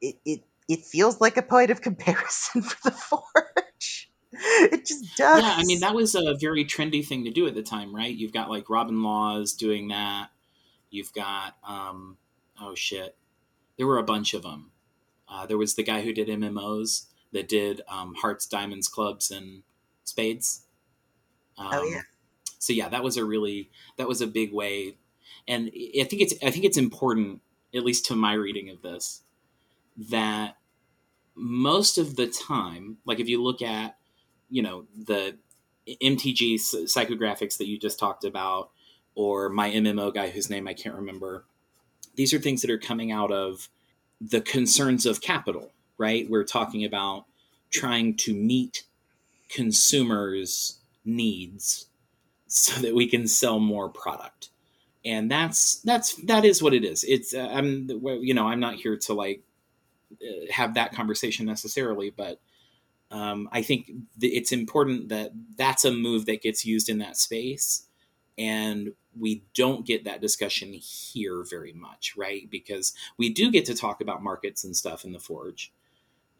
[0.00, 4.10] it, it it feels like a point of comparison for the forge.
[4.32, 5.42] It just does.
[5.42, 8.14] Yeah i mean that was a very trendy thing to do at the time right?
[8.14, 10.28] You've got like robin laws doing that.
[10.90, 12.16] You've got um
[12.60, 13.16] oh shit.
[13.76, 14.70] There were a bunch of them
[15.28, 17.06] uh, there was the guy who did mmos
[17.36, 19.62] that did um, hearts diamonds clubs and
[20.04, 20.62] spades.
[21.58, 22.00] Um, oh yeah.
[22.58, 24.96] So yeah, that was a really that was a big way,
[25.46, 27.42] and I think it's I think it's important,
[27.74, 29.22] at least to my reading of this,
[30.10, 30.56] that
[31.34, 33.96] most of the time, like if you look at,
[34.48, 35.36] you know, the
[35.86, 38.70] MTG psychographics that you just talked about,
[39.14, 41.44] or my MMO guy whose name I can't remember,
[42.14, 43.68] these are things that are coming out of
[44.20, 46.28] the concerns of capital, right?
[46.28, 47.26] We're talking about
[47.70, 48.84] trying to meet
[49.48, 51.86] consumers needs
[52.46, 54.50] so that we can sell more product.
[55.04, 57.04] And that's that's that is what it is.
[57.04, 57.88] It's uh, i'm
[58.22, 59.42] you know i'm not here to like
[60.12, 62.40] uh, have that conversation necessarily but
[63.12, 67.84] um, i think it's important that that's a move that gets used in that space.
[68.38, 72.50] And we don't get that discussion here very much right?
[72.50, 75.72] Because we do get to talk about markets and stuff in the forge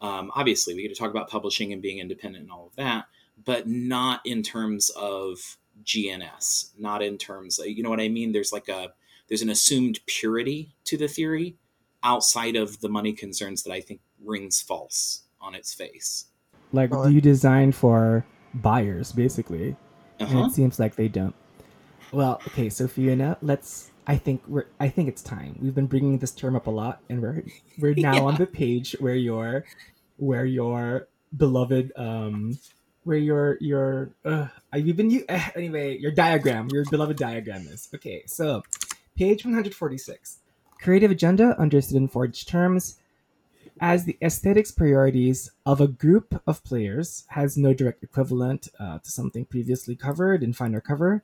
[0.01, 3.07] um, obviously we get to talk about publishing and being independent and all of that
[3.45, 8.33] but not in terms of GNS, not in terms of, you know what I mean?
[8.33, 8.93] There's like a,
[9.29, 11.57] there's an assumed purity to the theory
[12.03, 16.27] outside of the money concerns that I think rings false on its face.
[16.73, 19.77] Like, do you design for buyers, basically?
[20.21, 20.31] Uh-huh.
[20.31, 20.51] And it uh-huh.
[20.51, 21.35] seems like they don't.
[22.13, 23.91] Well, okay, so Fiona, let's.
[24.07, 24.67] I think we're.
[24.79, 25.59] I think it's time.
[25.61, 27.45] We've been bringing this term up a lot, and we're
[27.79, 28.23] we're now yeah.
[28.23, 29.65] on the page where your,
[30.17, 32.59] where your beloved um
[33.05, 37.89] where your your uh, you've been you uh, anyway your diagram your beloved diagram is
[37.95, 38.63] okay so
[39.17, 40.39] page 146
[40.81, 42.99] creative agenda understood in forged terms
[43.81, 49.11] as the aesthetics priorities of a group of players has no direct equivalent uh, to
[49.11, 51.23] something previously covered in Fine or cover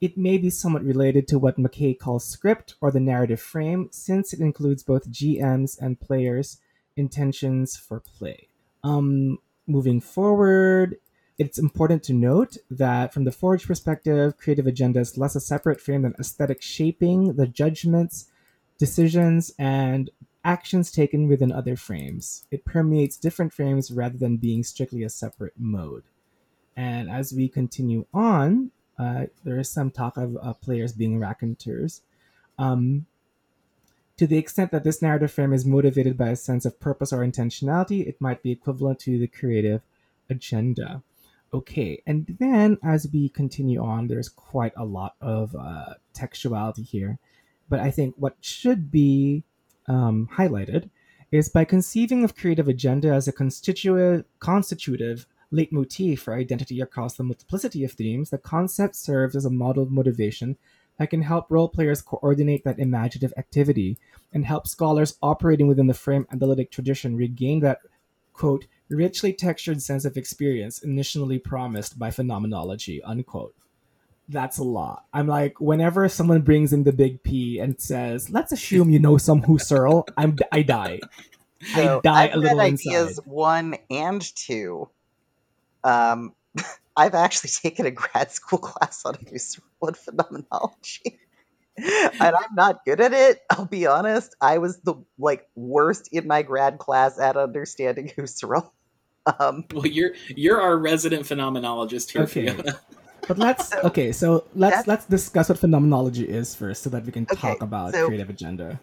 [0.00, 4.32] it may be somewhat related to what Mackay calls script or the narrative frame since
[4.32, 6.58] it includes both gms and players
[6.96, 8.48] intentions for play
[8.84, 10.96] um, moving forward,
[11.38, 15.80] it's important to note that from the Forge perspective, creative agenda is less a separate
[15.80, 18.26] frame than aesthetic shaping the judgments,
[18.78, 20.10] decisions, and
[20.44, 22.46] actions taken within other frames.
[22.50, 26.04] It permeates different frames rather than being strictly a separate mode.
[26.76, 32.02] And as we continue on, uh, there is some talk of uh, players being raconteurs.
[32.58, 33.06] Um,
[34.16, 37.18] to the extent that this narrative frame is motivated by a sense of purpose or
[37.18, 39.82] intentionality, it might be equivalent to the creative
[40.28, 41.02] agenda.
[41.54, 47.18] Okay, and then as we continue on, there's quite a lot of uh, textuality here.
[47.68, 49.44] But I think what should be
[49.86, 50.90] um, highlighted
[51.30, 57.24] is by conceiving of creative agenda as a constitutive, constitutive leitmotif for identity across the
[57.24, 60.56] multiplicity of themes, the concept serves as a model of motivation
[60.98, 63.96] that can help role players coordinate that imaginative activity
[64.32, 67.78] and help scholars operating within the frame analytic tradition regain that,
[68.32, 73.54] quote, richly textured sense of experience initially promised by phenomenology, unquote.
[74.28, 75.06] That's a lot.
[75.14, 79.16] I'm like, whenever someone brings in the big P and says, let's assume you know
[79.16, 81.00] some Husserl, I'm, I die.
[81.74, 83.26] So I die I've a little ideas inside.
[83.26, 84.90] one and two.
[85.84, 86.34] Um,
[86.96, 91.20] I've actually taken a grad school class on Husserl phenomenology.
[91.78, 93.40] and I'm not good at it.
[93.50, 94.34] I'll be honest.
[94.40, 98.70] I was the like worst in my grad class at understanding Husserl.
[99.38, 102.22] Um, well, you're you're our resident phenomenologist here.
[102.22, 102.48] Okay.
[102.48, 102.80] Fiona.
[103.28, 104.10] But let's okay.
[104.12, 107.92] So let's let's discuss what phenomenology is first, so that we can okay, talk about
[107.92, 108.80] so, creative agenda.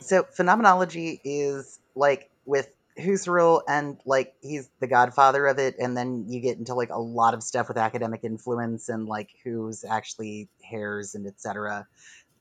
[0.00, 6.26] So phenomenology is like with Husserl and like he's the godfather of it, and then
[6.28, 10.48] you get into like a lot of stuff with academic influence and like who's actually
[10.62, 11.86] hairs and etc.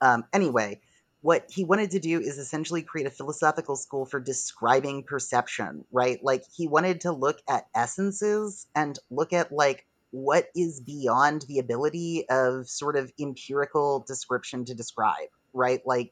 [0.01, 0.79] Um, anyway,
[1.21, 6.19] what he wanted to do is essentially create a philosophical school for describing perception, right?
[6.21, 11.59] Like he wanted to look at essences and look at like what is beyond the
[11.59, 15.81] ability of sort of empirical description to describe, right?
[15.85, 16.11] Like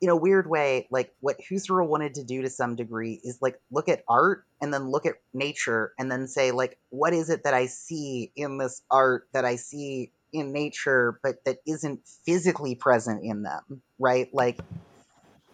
[0.00, 3.60] in a weird way, like what Husserl wanted to do to some degree is like
[3.70, 7.44] look at art and then look at nature and then say like what is it
[7.44, 12.74] that I see in this art that I see in nature but that isn't physically
[12.74, 14.28] present in them, right?
[14.34, 14.58] Like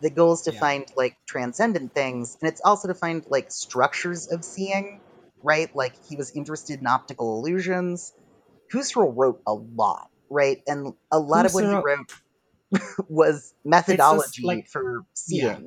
[0.01, 0.61] the goal is to yeah.
[0.61, 5.01] find like transcendent things and it's also to find like structures of seeing,
[5.43, 5.75] right?
[5.75, 8.13] Like he was interested in optical illusions.
[8.73, 10.63] Husserl wrote a lot, right?
[10.67, 12.13] And a lot Husserl- of what he wrote
[13.09, 15.45] was methodology like, for seeing.
[15.45, 15.59] Yeah.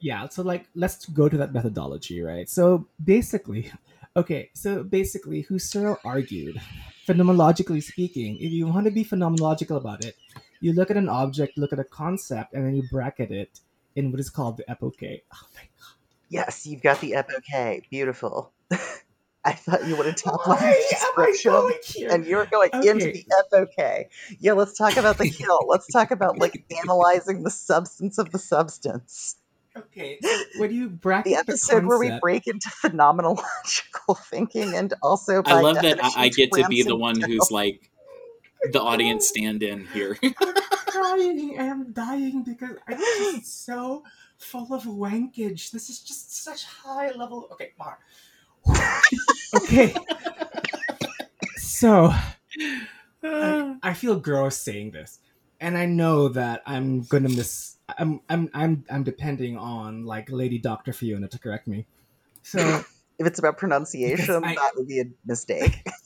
[0.00, 2.48] yeah, so like let's go to that methodology, right?
[2.48, 3.72] So basically,
[4.16, 6.60] okay, so basically Husserl argued,
[7.06, 10.16] phenomenologically speaking, if you want to be phenomenological about it,
[10.60, 13.60] you look at an object, look at a concept, and then you bracket it
[13.96, 15.22] in what is called the epoche.
[15.32, 15.94] Oh my god.
[16.28, 17.88] Yes, you've got the epoche.
[17.90, 18.52] Beautiful.
[19.44, 22.88] I thought you wanted top line description, and you're going okay.
[22.88, 24.06] into the epoche.
[24.40, 25.60] Yeah, let's talk about the kill.
[25.68, 29.36] let's talk about like analyzing the substance of the substance.
[29.76, 30.18] Okay,
[30.56, 35.60] when you bracket the episode the where we break into phenomenological thinking, and also I
[35.60, 37.90] love that I, get to be the one who's like
[38.72, 40.16] the audience stand-in here.
[40.22, 41.56] I'm dying.
[41.58, 44.04] I am dying because I'm just so
[44.38, 45.70] full of wankage.
[45.72, 47.48] This is just such high level.
[47.52, 47.98] Okay, Mar
[49.56, 49.94] okay.
[51.56, 52.12] So
[53.22, 55.18] I, I feel gross saying this,
[55.60, 57.76] and I know that I'm gonna miss.
[57.98, 61.86] I'm I'm I'm I'm depending on like Lady Doctor Fiona to correct me.
[62.42, 62.58] So
[63.18, 65.86] if it's about pronunciation, I, that would be a mistake.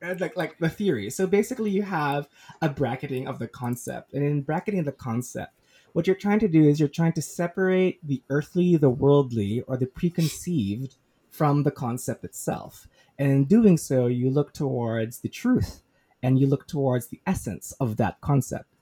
[0.00, 1.10] Uh, like like the theory.
[1.10, 2.28] So basically, you have
[2.62, 5.52] a bracketing of the concept, and in bracketing the concept,
[5.92, 9.76] what you're trying to do is you're trying to separate the earthly, the worldly, or
[9.76, 10.94] the preconceived
[11.38, 12.88] from the concept itself.
[13.16, 15.82] And in doing so, you look towards the truth
[16.20, 18.74] and you look towards the essence of that concept.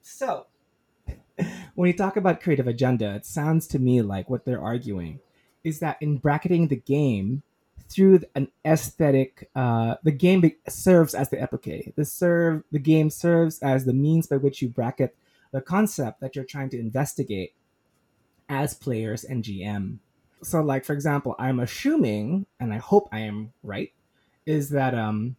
[0.00, 0.46] So,
[1.74, 5.18] when you talk about creative agenda, it sounds to me like what they're arguing
[5.64, 7.42] is that in bracketing the game
[7.88, 11.94] through an aesthetic, uh, the game serves as the epoche.
[11.96, 15.16] The serve the game serves as the means by which you bracket
[15.50, 17.54] the concept that you're trying to investigate
[18.48, 19.98] as players and GM.
[20.44, 23.92] So, like for example, I'm assuming, and I hope I am right,
[24.46, 25.36] is that um,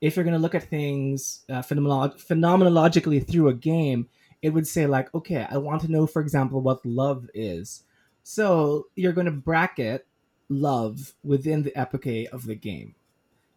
[0.00, 4.08] if you're going to look at things uh, phenomenolo- phenomenologically through a game,
[4.40, 7.84] it would say like, okay, I want to know, for example, what love is.
[8.22, 10.06] So you're going to bracket
[10.48, 12.94] love within the epoche of the game,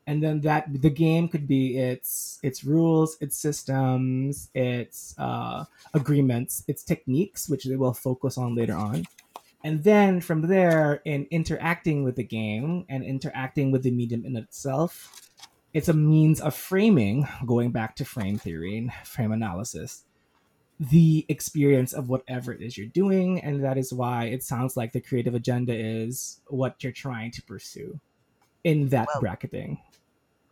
[0.07, 6.63] and then that the game could be its its rules, its systems, its uh, agreements,
[6.67, 9.05] its techniques, which they will focus on later on.
[9.65, 14.35] And then from there, in interacting with the game and interacting with the medium in
[14.35, 15.31] itself,
[15.73, 20.03] it's a means of framing, going back to frame theory and frame analysis,
[20.79, 23.41] the experience of whatever it is you're doing.
[23.41, 27.41] And that is why it sounds like the creative agenda is what you're trying to
[27.41, 27.99] pursue
[28.63, 29.79] in that well, bracketing.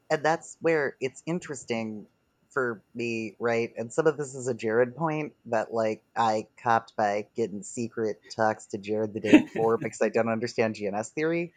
[0.10, 2.08] And that's where it's interesting
[2.54, 3.74] for me, right?
[3.78, 8.20] And some of this is a Jared point that like I copped by getting secret
[8.36, 11.54] talks to Jared the day before because I don't understand GNS theory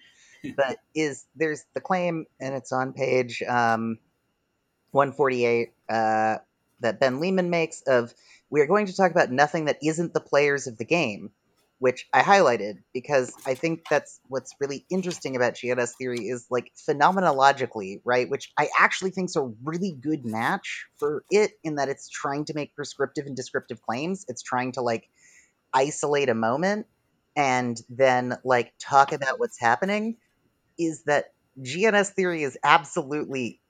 [0.54, 3.98] but is there's the claim, and it's on page um,
[4.90, 6.36] 148 uh,
[6.80, 8.12] that Ben Lehman makes of
[8.50, 11.30] we are going to talk about nothing that isn't the players of the game,
[11.78, 16.72] which I highlighted because I think that's what's really interesting about GNS theory is like
[16.88, 18.28] phenomenologically, right?
[18.28, 22.46] Which I actually think is a really good match for it in that it's trying
[22.46, 24.24] to make prescriptive and descriptive claims.
[24.28, 25.08] It's trying to like
[25.72, 26.86] isolate a moment
[27.36, 30.16] and then like talk about what's happening
[30.78, 31.26] is that
[31.62, 33.60] GNS theory is absolutely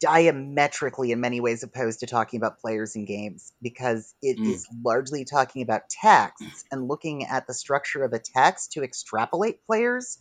[0.00, 4.52] diametrically in many ways opposed to talking about players and games because it mm.
[4.52, 9.64] is largely talking about texts and looking at the structure of a text to extrapolate
[9.66, 10.18] players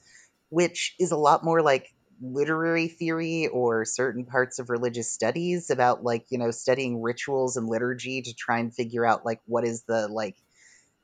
[0.50, 6.04] which is a lot more like literary theory or certain parts of religious studies about
[6.04, 9.84] like you know studying rituals and liturgy to try and figure out like what is
[9.84, 10.36] the like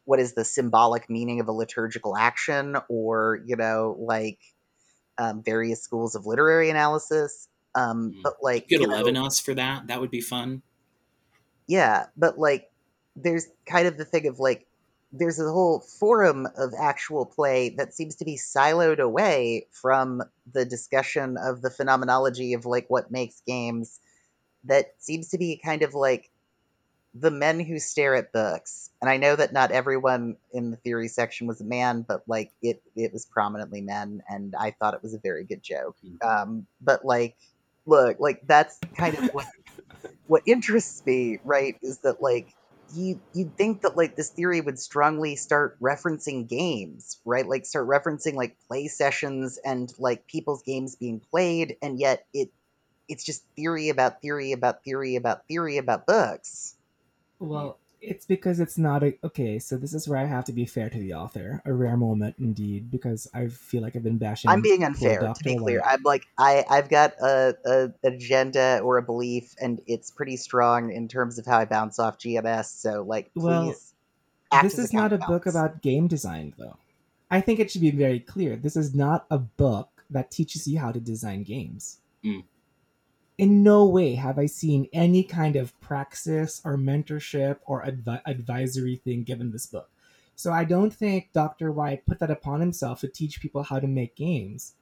[0.06, 4.40] what is the symbolic meaning of a liturgical action or you know like
[5.18, 7.48] um, various schools of literary analysis.
[7.76, 8.22] Um, mm.
[8.24, 9.88] But like, you could eleven us for that.
[9.88, 10.64] That would be fun.
[11.68, 12.72] Yeah, but like,
[13.16, 14.66] there's kind of the thing of like,
[15.12, 20.66] there's a whole forum of actual play that seems to be siloed away from the
[20.66, 24.00] discussion of the phenomenology of like what makes games.
[24.66, 26.30] That seems to be kind of like
[27.14, 28.90] the men who stare at books.
[29.02, 32.52] And I know that not everyone in the theory section was a man, but like
[32.62, 35.96] it it was prominently men, and I thought it was a very good joke.
[36.02, 36.28] Hmm.
[36.28, 37.38] Um, but like,
[37.86, 39.46] look, like that's kind of what
[40.28, 41.78] what interests me, right?
[41.82, 42.54] Is that like
[42.94, 47.48] you you'd think that like this theory would strongly start referencing games, right?
[47.48, 52.52] Like start referencing like play sessions and like people's games being played, and yet it
[53.08, 56.76] it's just theory about theory about theory about theory about books.
[57.40, 59.60] Well, it's because it's not a okay.
[59.60, 61.62] So this is where I have to be fair to the author.
[61.66, 64.50] A rare moment indeed, because I feel like I've been bashing.
[64.50, 65.20] I'm being unfair.
[65.20, 69.82] To be clear, I'm like I I've got a, a agenda or a belief, and
[69.88, 72.66] it's pretty strong in terms of how I bounce off GNS.
[72.66, 73.44] So like, please.
[73.44, 73.76] Well,
[74.62, 75.30] this is not a bounce.
[75.30, 76.78] book about game design, though.
[77.30, 78.56] I think it should be very clear.
[78.56, 81.98] This is not a book that teaches you how to design games.
[82.24, 82.44] Mm
[83.38, 88.96] in no way have I seen any kind of praxis or mentorship or advi- advisory
[88.96, 89.90] thing given this book.
[90.36, 91.72] So I don't think Dr.
[91.72, 94.74] White put that upon himself to teach people how to make games.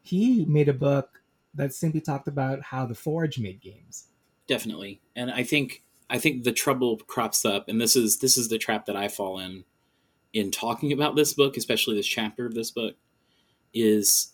[0.00, 1.22] He made a book
[1.54, 4.08] that simply talked about how the Forge made games.
[4.46, 5.00] Definitely.
[5.14, 8.58] And I think I think the trouble crops up and this is this is the
[8.58, 9.64] trap that I fall in
[10.32, 12.94] in talking about this book, especially this chapter of this book
[13.74, 14.32] is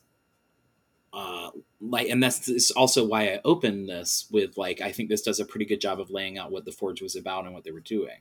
[1.12, 1.50] uh,
[1.80, 5.44] like and that's also why i opened this with like i think this does a
[5.44, 7.80] pretty good job of laying out what the forge was about and what they were
[7.80, 8.18] doing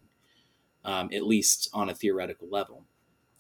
[0.86, 2.86] um, at least on a theoretical level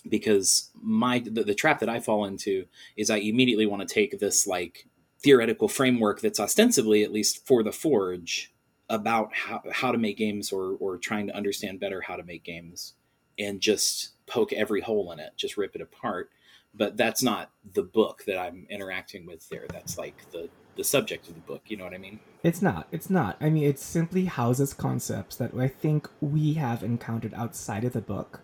[0.09, 2.65] because my the, the, trap that i fall into
[2.95, 4.88] is i immediately want to take this like
[5.20, 8.53] theoretical framework that's ostensibly, at least for the Forge,
[8.89, 12.43] about how, how to make games or, or trying to understand better how to make
[12.43, 12.93] games
[13.38, 16.30] and just poke every hole in it, just rip it apart.
[16.74, 19.65] But that's not the book that I'm interacting with there.
[19.70, 21.63] That's like the, the subject of the book.
[21.68, 22.20] You know what I mean?
[22.43, 22.88] It's not.
[22.91, 23.38] It's not.
[23.41, 28.01] I mean, it simply houses concepts that I think we have encountered outside of the
[28.01, 28.41] book.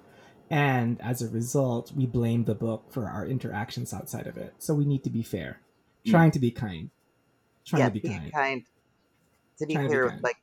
[0.50, 4.54] And as a result, we blame the book for our interactions outside of it.
[4.60, 5.62] So we need to be fair,
[6.06, 6.12] mm.
[6.12, 6.90] trying to be kind.
[7.66, 8.34] Trying yeah, to be, be kind.
[8.34, 8.64] kind.
[9.60, 10.38] To be trying clear, to be like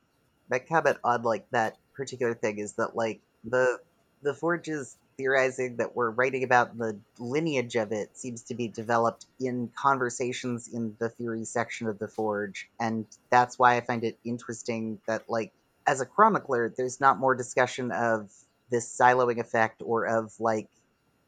[0.51, 3.78] my comment Odd, like that particular thing is that like the
[4.23, 9.27] the forges theorizing that we're writing about the lineage of it seems to be developed
[9.39, 12.68] in conversations in the theory section of the forge.
[12.79, 15.53] And that's why i find it interesting that like
[15.87, 18.31] as a chronicler there's not more discussion of
[18.71, 20.68] this siloing effect or of like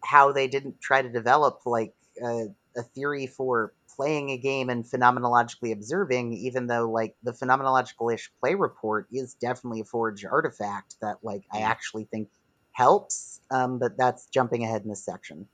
[0.02, 4.84] how they didn't try to develop like a, a theory for playing a game and
[4.84, 10.96] phenomenologically observing, even though like the phenomenological ish play report is definitely a forge artifact
[11.00, 11.70] that like I mm-hmm.
[11.70, 12.28] actually think
[12.72, 13.40] helps.
[13.50, 15.46] Um, but that's jumping ahead in this section.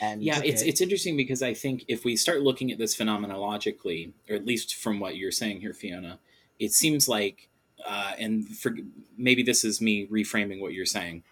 [0.00, 4.12] And yeah, it's it's interesting because I think if we start looking at this phenomenologically,
[4.30, 6.18] or at least from what you're saying here, Fiona,
[6.58, 7.48] it seems like,
[7.86, 8.74] uh, and for,
[9.18, 11.22] maybe this is me reframing what you're saying,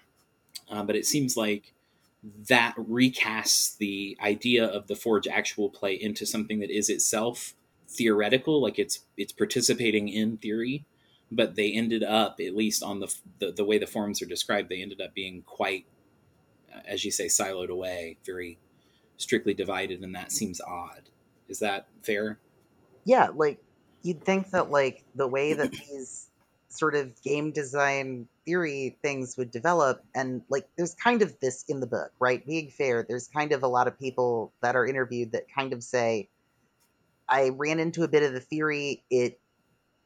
[0.70, 1.72] uh, but it seems like
[2.49, 7.55] that recasts the idea of the forge actual play into something that is itself
[7.89, 10.84] theoretical like it's it's participating in theory
[11.31, 14.68] but they ended up at least on the, the the, way the forms are described
[14.68, 15.87] they ended up being quite
[16.74, 18.59] uh, as you say siloed away very
[19.16, 21.03] strictly divided and that seems odd.
[21.49, 22.39] Is that fair?
[23.05, 23.61] Yeah like
[24.03, 26.26] you'd think that like the way that these
[26.68, 31.81] sort of game design theory things would develop and like there's kind of this in
[31.81, 32.47] the book right?
[32.47, 35.83] Being fair there's kind of a lot of people that are interviewed that kind of
[35.83, 36.29] say
[37.29, 39.39] i ran into a bit of the theory it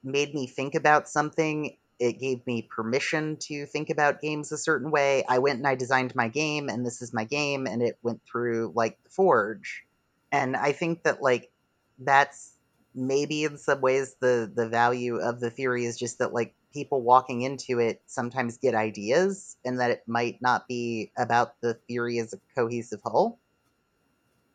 [0.02, 1.76] made me think about something.
[1.98, 5.24] It gave me permission to think about games a certain way.
[5.28, 8.22] I went and i designed my game and this is my game and it went
[8.30, 9.84] through like the forge.
[10.30, 11.50] And i think that like
[11.98, 12.52] that's
[12.94, 17.02] maybe in some ways the the value of the theory is just that like people
[17.02, 22.18] walking into it sometimes get ideas and that it might not be about the theory
[22.18, 23.38] as a cohesive whole.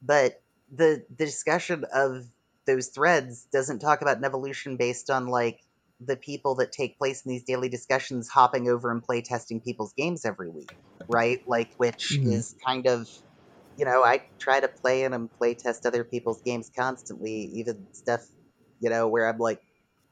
[0.02, 0.42] But
[0.72, 2.26] the, the discussion of
[2.68, 5.60] those threads doesn't talk about an evolution based on like
[6.00, 9.94] the people that take place in these daily discussions hopping over and play testing people's
[9.94, 10.76] games every week,
[11.08, 11.42] right?
[11.48, 12.32] Like, which mm-hmm.
[12.32, 13.10] is kind of,
[13.78, 17.88] you know, I try to play in and play test other people's games constantly, even
[17.94, 18.24] stuff,
[18.80, 19.64] you know, where I'm like,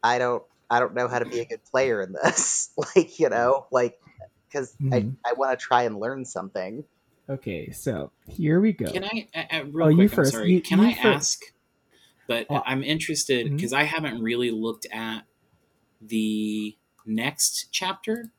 [0.02, 2.72] I don't I don't know how to be a good player in this.
[2.96, 4.00] like, you know, like,
[4.48, 4.94] because mm-hmm.
[4.94, 6.84] I, I want to try and learn something.
[7.30, 8.92] Okay, so here we go.
[8.92, 10.32] Can I, uh, real oh, quick, you first.
[10.32, 11.06] sorry, you, can you I first.
[11.06, 11.40] ask?
[12.28, 12.62] But oh.
[12.66, 13.82] I'm interested because mm-hmm.
[13.82, 15.22] I haven't really looked at
[16.02, 18.32] the next chapter,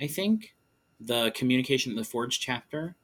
[0.00, 0.54] I think,
[1.00, 2.96] the communication of the Forge chapter.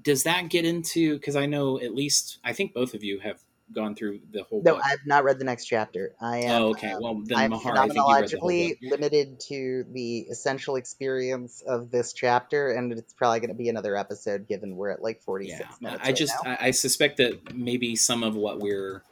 [0.00, 3.40] Does that get into, because I know at least, I think both of you have
[3.72, 4.62] gone through the whole.
[4.64, 4.82] No, book?
[4.84, 6.14] I've not read the next chapter.
[6.20, 6.62] I am.
[6.62, 6.94] Oh, okay.
[6.98, 13.12] Well, then I'm Mahar, phenomenologically limited to the essential experience of this chapter, and it's
[13.12, 16.02] probably going to be another episode, given we're at like forty six yeah, minutes.
[16.02, 19.02] I right just, I, I suspect that maybe some of what we're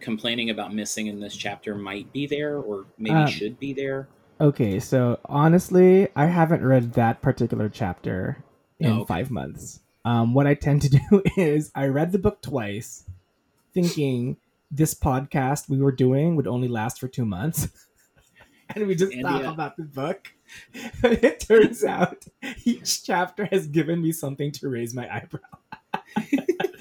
[0.00, 4.08] complaining about missing in this chapter might be there, or maybe um, should be there.
[4.40, 8.44] Okay, so honestly, I haven't read that particular chapter
[8.78, 9.06] in oh, okay.
[9.06, 9.80] five months.
[10.04, 13.04] Um, what I tend to do is I read the book twice
[13.74, 14.36] thinking
[14.70, 17.68] this podcast we were doing would only last for two months.
[18.74, 19.52] and we just and talk yeah.
[19.52, 20.28] about the book.
[21.02, 22.24] But it turns out
[22.64, 25.40] each chapter has given me something to raise my eyebrow.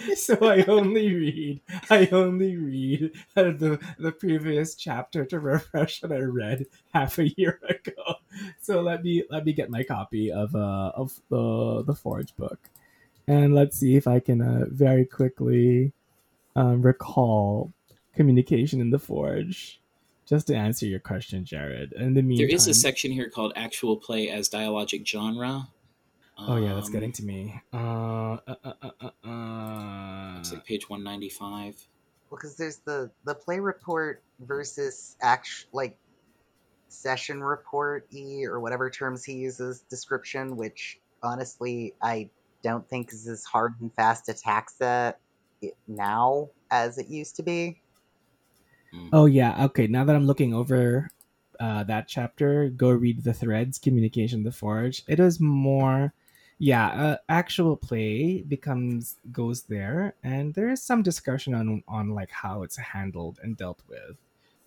[0.16, 6.20] so I only read I only read the the previous chapter to refresh what I
[6.20, 8.16] read half a year ago.
[8.62, 12.60] So let me let me get my copy of uh of the the Forge book,
[13.28, 15.94] and let's see if I can uh, very quickly
[16.56, 17.72] um, recall
[18.16, 19.80] communication in the Forge.
[20.26, 21.94] Just to answer your question, Jared.
[21.94, 25.70] In the meantime, there is a section here called "Actual Play as Dialogic Genre."
[26.40, 27.62] Oh yeah, that's getting um, to me.
[27.74, 31.76] Uh, uh, uh, uh, uh, it's like page one ninety five.
[32.30, 35.98] Well, because there's the the play report versus act like
[36.90, 42.30] session report e or whatever terms he uses description, which honestly I
[42.64, 45.20] don't think is as hard and fast to tax that
[45.88, 47.82] now as it used to be.
[48.94, 49.10] Hmm.
[49.12, 49.88] Oh yeah, okay.
[49.88, 51.10] Now that I'm looking over
[51.60, 55.04] uh, that chapter, go read the threads, communication, the forge.
[55.08, 56.14] It is more.
[56.60, 62.32] Yeah, uh, actual play becomes goes there, and there is some discussion on on like
[62.32, 64.18] how it's handled and dealt with.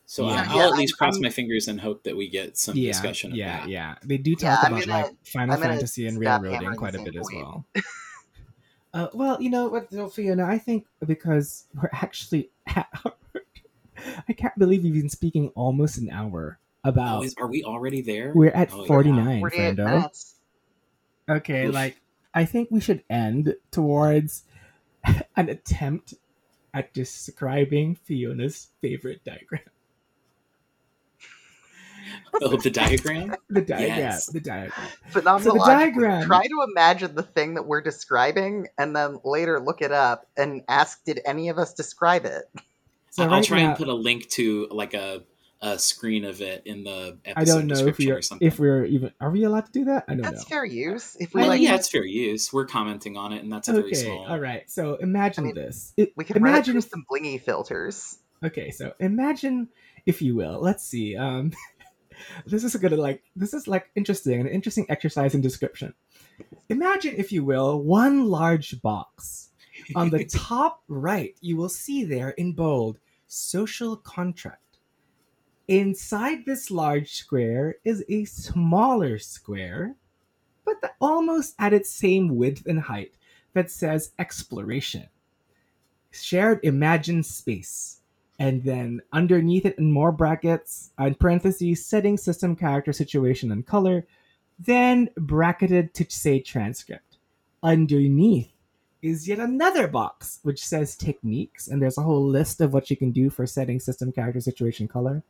[0.06, 0.44] So Yeah.
[0.48, 2.76] I'll Yeah, at least I'm- cross I'm- my fingers and hope that we get some
[2.76, 3.68] yeah, discussion of yeah, that.
[3.68, 3.94] yeah.
[4.04, 6.98] They do talk I'm about gonna- like Final I'm Fantasy and stop railroading quite a
[6.98, 7.64] same bit as well.
[8.94, 10.44] uh, well, you know what, though, Fiona?
[10.46, 17.20] I think because we're actually, I can't believe we've been speaking almost an hour about.
[17.20, 18.32] Oh, is, are we already there?
[18.34, 18.86] we're at Oh, yeah.
[18.88, 19.84] forty nine, 48 Frando.
[19.84, 20.34] minutes.
[21.30, 21.74] Okay, Oof.
[21.74, 22.00] like
[22.34, 24.44] I think we should end towards
[25.36, 26.14] an attempt
[26.74, 29.62] at describing Fiona's favorite diagram.
[32.42, 33.34] Oh, the diagram?
[33.50, 33.98] The diagram.
[33.98, 34.26] Yes.
[34.26, 34.86] The diagram.
[35.12, 39.60] Phenomenologically, So the diagram- Try to imagine the thing that we're describing, and then later
[39.60, 42.44] look it up and ask, "Did any of us describe it?"
[43.10, 45.22] So I'll right try now, and put a link to like a,
[45.62, 48.22] a screen of it in the episode I don't know if description we or are
[48.22, 48.48] something.
[48.48, 50.04] if we're even are we allowed to do that?
[50.08, 50.38] I don't That's know.
[50.38, 51.16] That's fair use.
[51.20, 52.52] If we well, like, yeah, it's fair use.
[52.52, 54.26] We're commenting on it, and that's a very Okay, small.
[54.26, 54.70] all right.
[54.70, 55.92] So imagine I mean, this.
[55.96, 58.18] It- we can run it imagine through some blingy filters.
[58.42, 59.68] Okay, so imagine,
[60.06, 61.14] if you will, let's see.
[61.14, 61.52] Um,
[62.46, 65.92] this is gonna like this is like interesting, an interesting exercise in description.
[66.70, 69.50] Imagine, if you will, one large box.
[69.94, 74.69] On the top right, you will see there in bold social contract.
[75.70, 79.94] Inside this large square is a smaller square,
[80.64, 83.14] but the, almost at its same width and height
[83.52, 85.06] that says exploration.
[86.10, 88.00] Shared imagined space.
[88.40, 94.08] And then underneath it in more brackets in parentheses setting system character situation and color
[94.58, 97.18] then bracketed to say transcript.
[97.62, 98.50] Underneath
[99.02, 102.96] is yet another box which says techniques and there's a whole list of what you
[102.96, 105.22] can do for setting system character situation color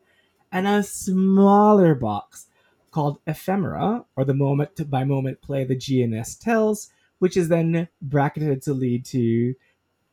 [0.52, 2.46] and a smaller box
[2.90, 8.60] called ephemera or the moment by moment play the gns tells which is then bracketed
[8.62, 9.54] to lead to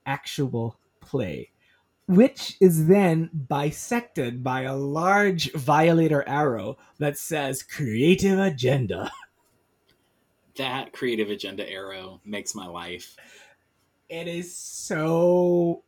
[0.06, 1.50] actual play
[2.08, 9.12] which is then bisected by a large violator arrow that says creative agenda.
[10.56, 13.16] That creative agenda arrow makes my life.
[14.10, 15.84] It is so.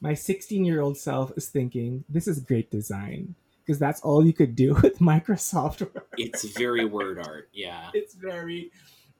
[0.00, 3.36] My 16 year old self is thinking, this is great design.
[3.64, 6.04] Because that's all you could do with Microsoft Word.
[6.18, 7.48] It's very word art.
[7.52, 7.90] Yeah.
[7.94, 8.70] It's very.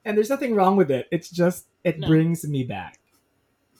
[0.05, 1.07] And there's nothing wrong with it.
[1.11, 2.07] It's just, it No.
[2.07, 2.99] brings me back.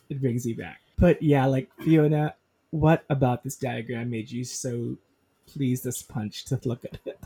[0.10, 0.80] It brings me back.
[0.98, 2.36] But yeah, like Fiona,
[2.72, 4.96] what about this diagram made you so
[5.48, 7.20] pleased as punch to look at it?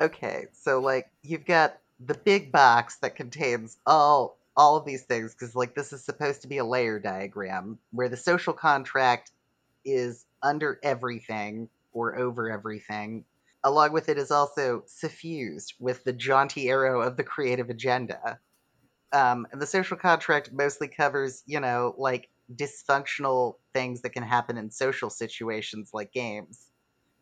[0.00, 5.32] Okay, so like you've got the big box that contains all all of these things
[5.34, 9.30] because like this is supposed to be a layer diagram where the social contract
[9.84, 13.24] is under everything or over everything.
[13.64, 18.38] Along with it is also suffused with the jaunty arrow of the creative agenda.
[19.12, 24.58] Um, and the social contract mostly covers, you know, like dysfunctional things that can happen
[24.58, 26.60] in social situations like games.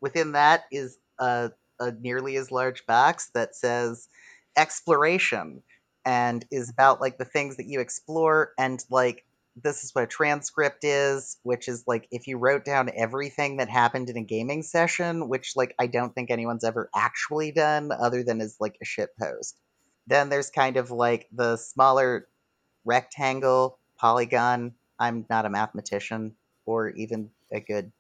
[0.01, 4.09] Within that is a a nearly as large box that says
[4.57, 5.62] exploration
[6.05, 9.25] and is about like the things that you explore and like
[9.62, 13.68] this is what a transcript is which is like if you wrote down everything that
[13.68, 18.22] happened in a gaming session which like i don't think anyone's ever actually done other
[18.22, 19.59] than as like a shit post.
[20.07, 22.28] Then there's kind of like the smaller
[22.84, 24.74] rectangle polygon.
[24.98, 26.34] I'm not a mathematician
[26.66, 27.92] or even a good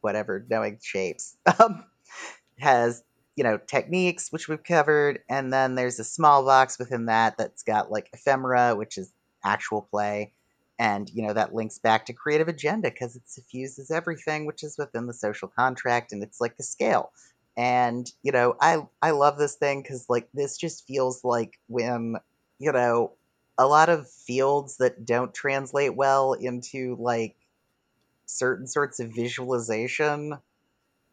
[0.00, 1.84] whatever knowing shapes um,
[2.58, 3.02] has
[3.36, 5.20] you know techniques which we've covered.
[5.28, 9.12] And then there's a small box within that that's got like ephemera which is
[9.44, 10.32] actual play
[10.78, 14.76] and you know that links back to creative agenda because it suffuses everything which is
[14.78, 17.12] within the social contract and it's like the scale.
[17.56, 22.16] And you know i i love this thing because like this just feels like when
[22.58, 23.12] you know
[23.58, 27.34] a lot of fields that don't translate well into like
[28.26, 30.36] certain sorts of visualization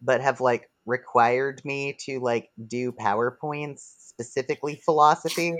[0.03, 5.55] but have like required me to like do PowerPoints, specifically philosophy,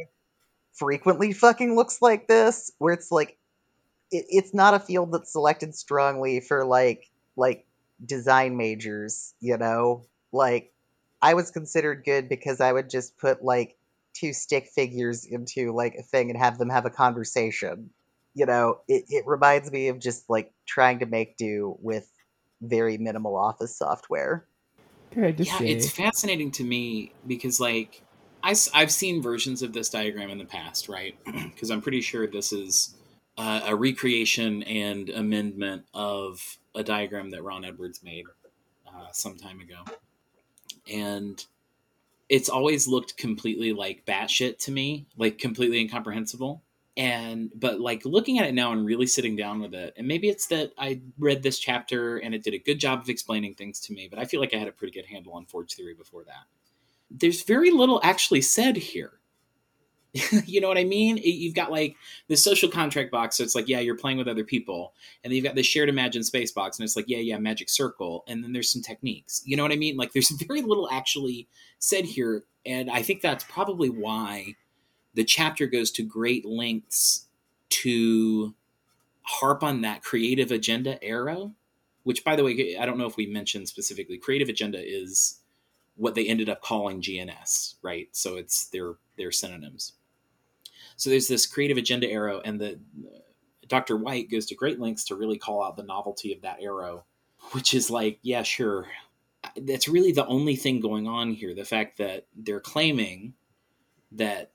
[0.74, 3.38] frequently fucking looks like this, where it's like
[4.14, 7.66] it, it's not a field that's selected strongly for like like
[8.04, 10.06] design majors, you know?
[10.32, 10.72] Like
[11.22, 13.78] I was considered good because I would just put like
[14.14, 17.90] two stick figures into like a thing and have them have a conversation.
[18.36, 22.10] You know, it, it reminds me of just like trying to make do with
[22.62, 24.46] very minimal office software.
[25.12, 28.02] Could I yeah, say, it's fascinating to me because like
[28.44, 31.16] I, I, have seen versions of this diagram in the past, right?
[31.54, 32.96] Because I'm pretty sure this is
[33.38, 38.26] uh, a recreation and amendment of a diagram that Ron Edwards made
[38.88, 39.84] uh, some time ago,
[40.92, 41.44] and
[42.30, 46.64] it's always looked completely like batshit to me, like completely incomprehensible.
[46.96, 50.30] And but like looking at it now and really sitting down with it, and maybe
[50.30, 53.80] it's that I read this chapter and it did a good job of explaining things
[53.82, 55.96] to me, but I feel like I had a pretty good handle on Forge theory
[55.96, 56.46] before that.
[57.10, 59.14] There's very little actually said here.
[60.46, 61.18] you know what I mean?
[61.18, 61.96] You've got like
[62.28, 64.94] the social contract box, so it's like, yeah, you're playing with other people,
[65.24, 67.68] and then you've got the shared imagine space box, and it's like, yeah, yeah, magic
[67.68, 69.42] circle, and then there's some techniques.
[69.46, 69.98] You know what I mean?
[69.98, 71.48] Like, there's very little actually
[71.80, 74.56] said here, and I think that's probably why
[75.16, 77.26] the chapter goes to great lengths
[77.70, 78.54] to
[79.24, 81.54] harp on that creative agenda arrow.
[82.04, 84.18] Which, by the way, I don't know if we mentioned specifically.
[84.18, 85.40] Creative agenda is
[85.96, 88.10] what they ended up calling GNS, right?
[88.12, 89.94] So it's their their synonyms.
[90.96, 93.20] So there's this creative agenda arrow, and the uh,
[93.68, 93.98] Dr.
[93.98, 97.06] White goes to great lengths to really call out the novelty of that arrow,
[97.52, 98.88] which is like, yeah, sure.
[99.58, 101.54] That's really the only thing going on here.
[101.54, 103.34] The fact that they're claiming
[104.12, 104.52] that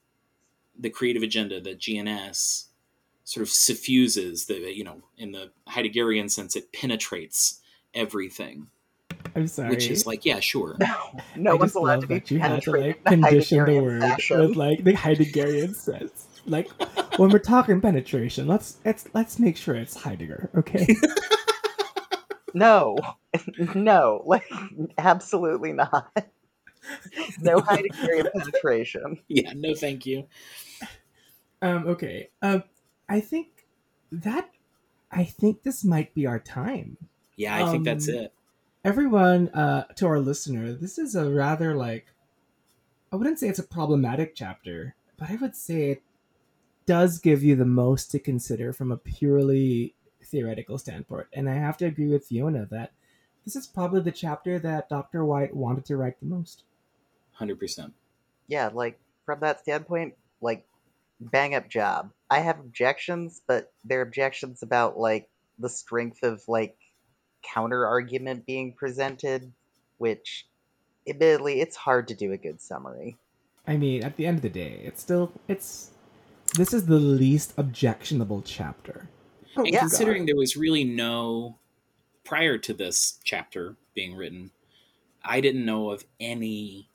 [0.79, 2.67] the creative agenda, that GNS,
[3.25, 7.61] sort of suffuses the, you know, in the Heideggerian sense, it penetrates
[7.93, 8.69] everything.
[9.37, 9.71] I'm sorry.
[9.71, 10.77] Which is like, yeah, sure.
[10.79, 14.41] No, no one's allowed to be you had to like condition the word fashion.
[14.41, 16.27] with like the Heideggerian sense.
[16.47, 16.71] Like
[17.19, 20.87] when we're talking penetration, let's let's let's make sure it's Heidegger, okay?
[22.55, 22.97] no,
[23.75, 24.45] no, like
[24.97, 26.11] absolutely not.
[27.41, 29.21] No Heideggerian penetration.
[29.29, 30.27] Yeah, no, thank you.
[31.61, 31.87] Um.
[31.89, 32.31] Okay.
[32.41, 32.63] Um.
[33.09, 33.67] I think
[34.11, 34.49] that
[35.11, 36.97] I think this might be our time.
[37.37, 38.33] Yeah, I um, think that's um, it
[38.89, 42.07] everyone uh, to our listener, this is a rather like
[43.13, 46.03] I wouldn't say it's a problematic chapter, but I would say it
[46.87, 51.27] does give you the most to consider from a purely theoretical standpoint.
[51.35, 52.93] And I have to agree with Fiona that
[53.45, 55.23] this is probably the chapter that Dr.
[55.23, 56.63] White wanted to write the most.
[57.39, 57.93] 100%.
[58.47, 60.67] Yeah, like from that standpoint, like
[61.21, 62.11] bang up job.
[62.31, 65.29] I have objections, but they're objections about like
[65.59, 66.79] the strength of like
[67.43, 69.53] counter argument being presented,
[69.99, 70.47] which
[71.09, 73.17] admittedly it's hard to do a good summary.
[73.67, 75.91] I mean, at the end of the day, it's still it's
[76.57, 79.09] this is the least objectionable chapter.
[79.57, 79.81] Oh, and yeah.
[79.81, 81.59] considering there was really no
[82.25, 84.51] prior to this chapter being written,
[85.25, 86.89] I didn't know of any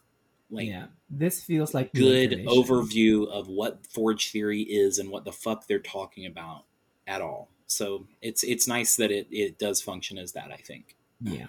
[0.50, 0.86] like yeah.
[1.10, 5.80] This feels like good overview of what forge theory is and what the fuck they're
[5.80, 6.66] talking about
[7.06, 7.50] at all.
[7.74, 10.95] So it's it's nice that it, it does function as that, I think.
[11.21, 11.47] Yeah.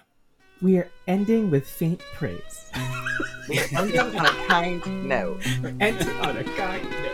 [0.61, 2.71] We are ending with faint praise.
[3.49, 5.45] We're ending on a kind note.
[5.61, 7.04] We're ending on a kind note.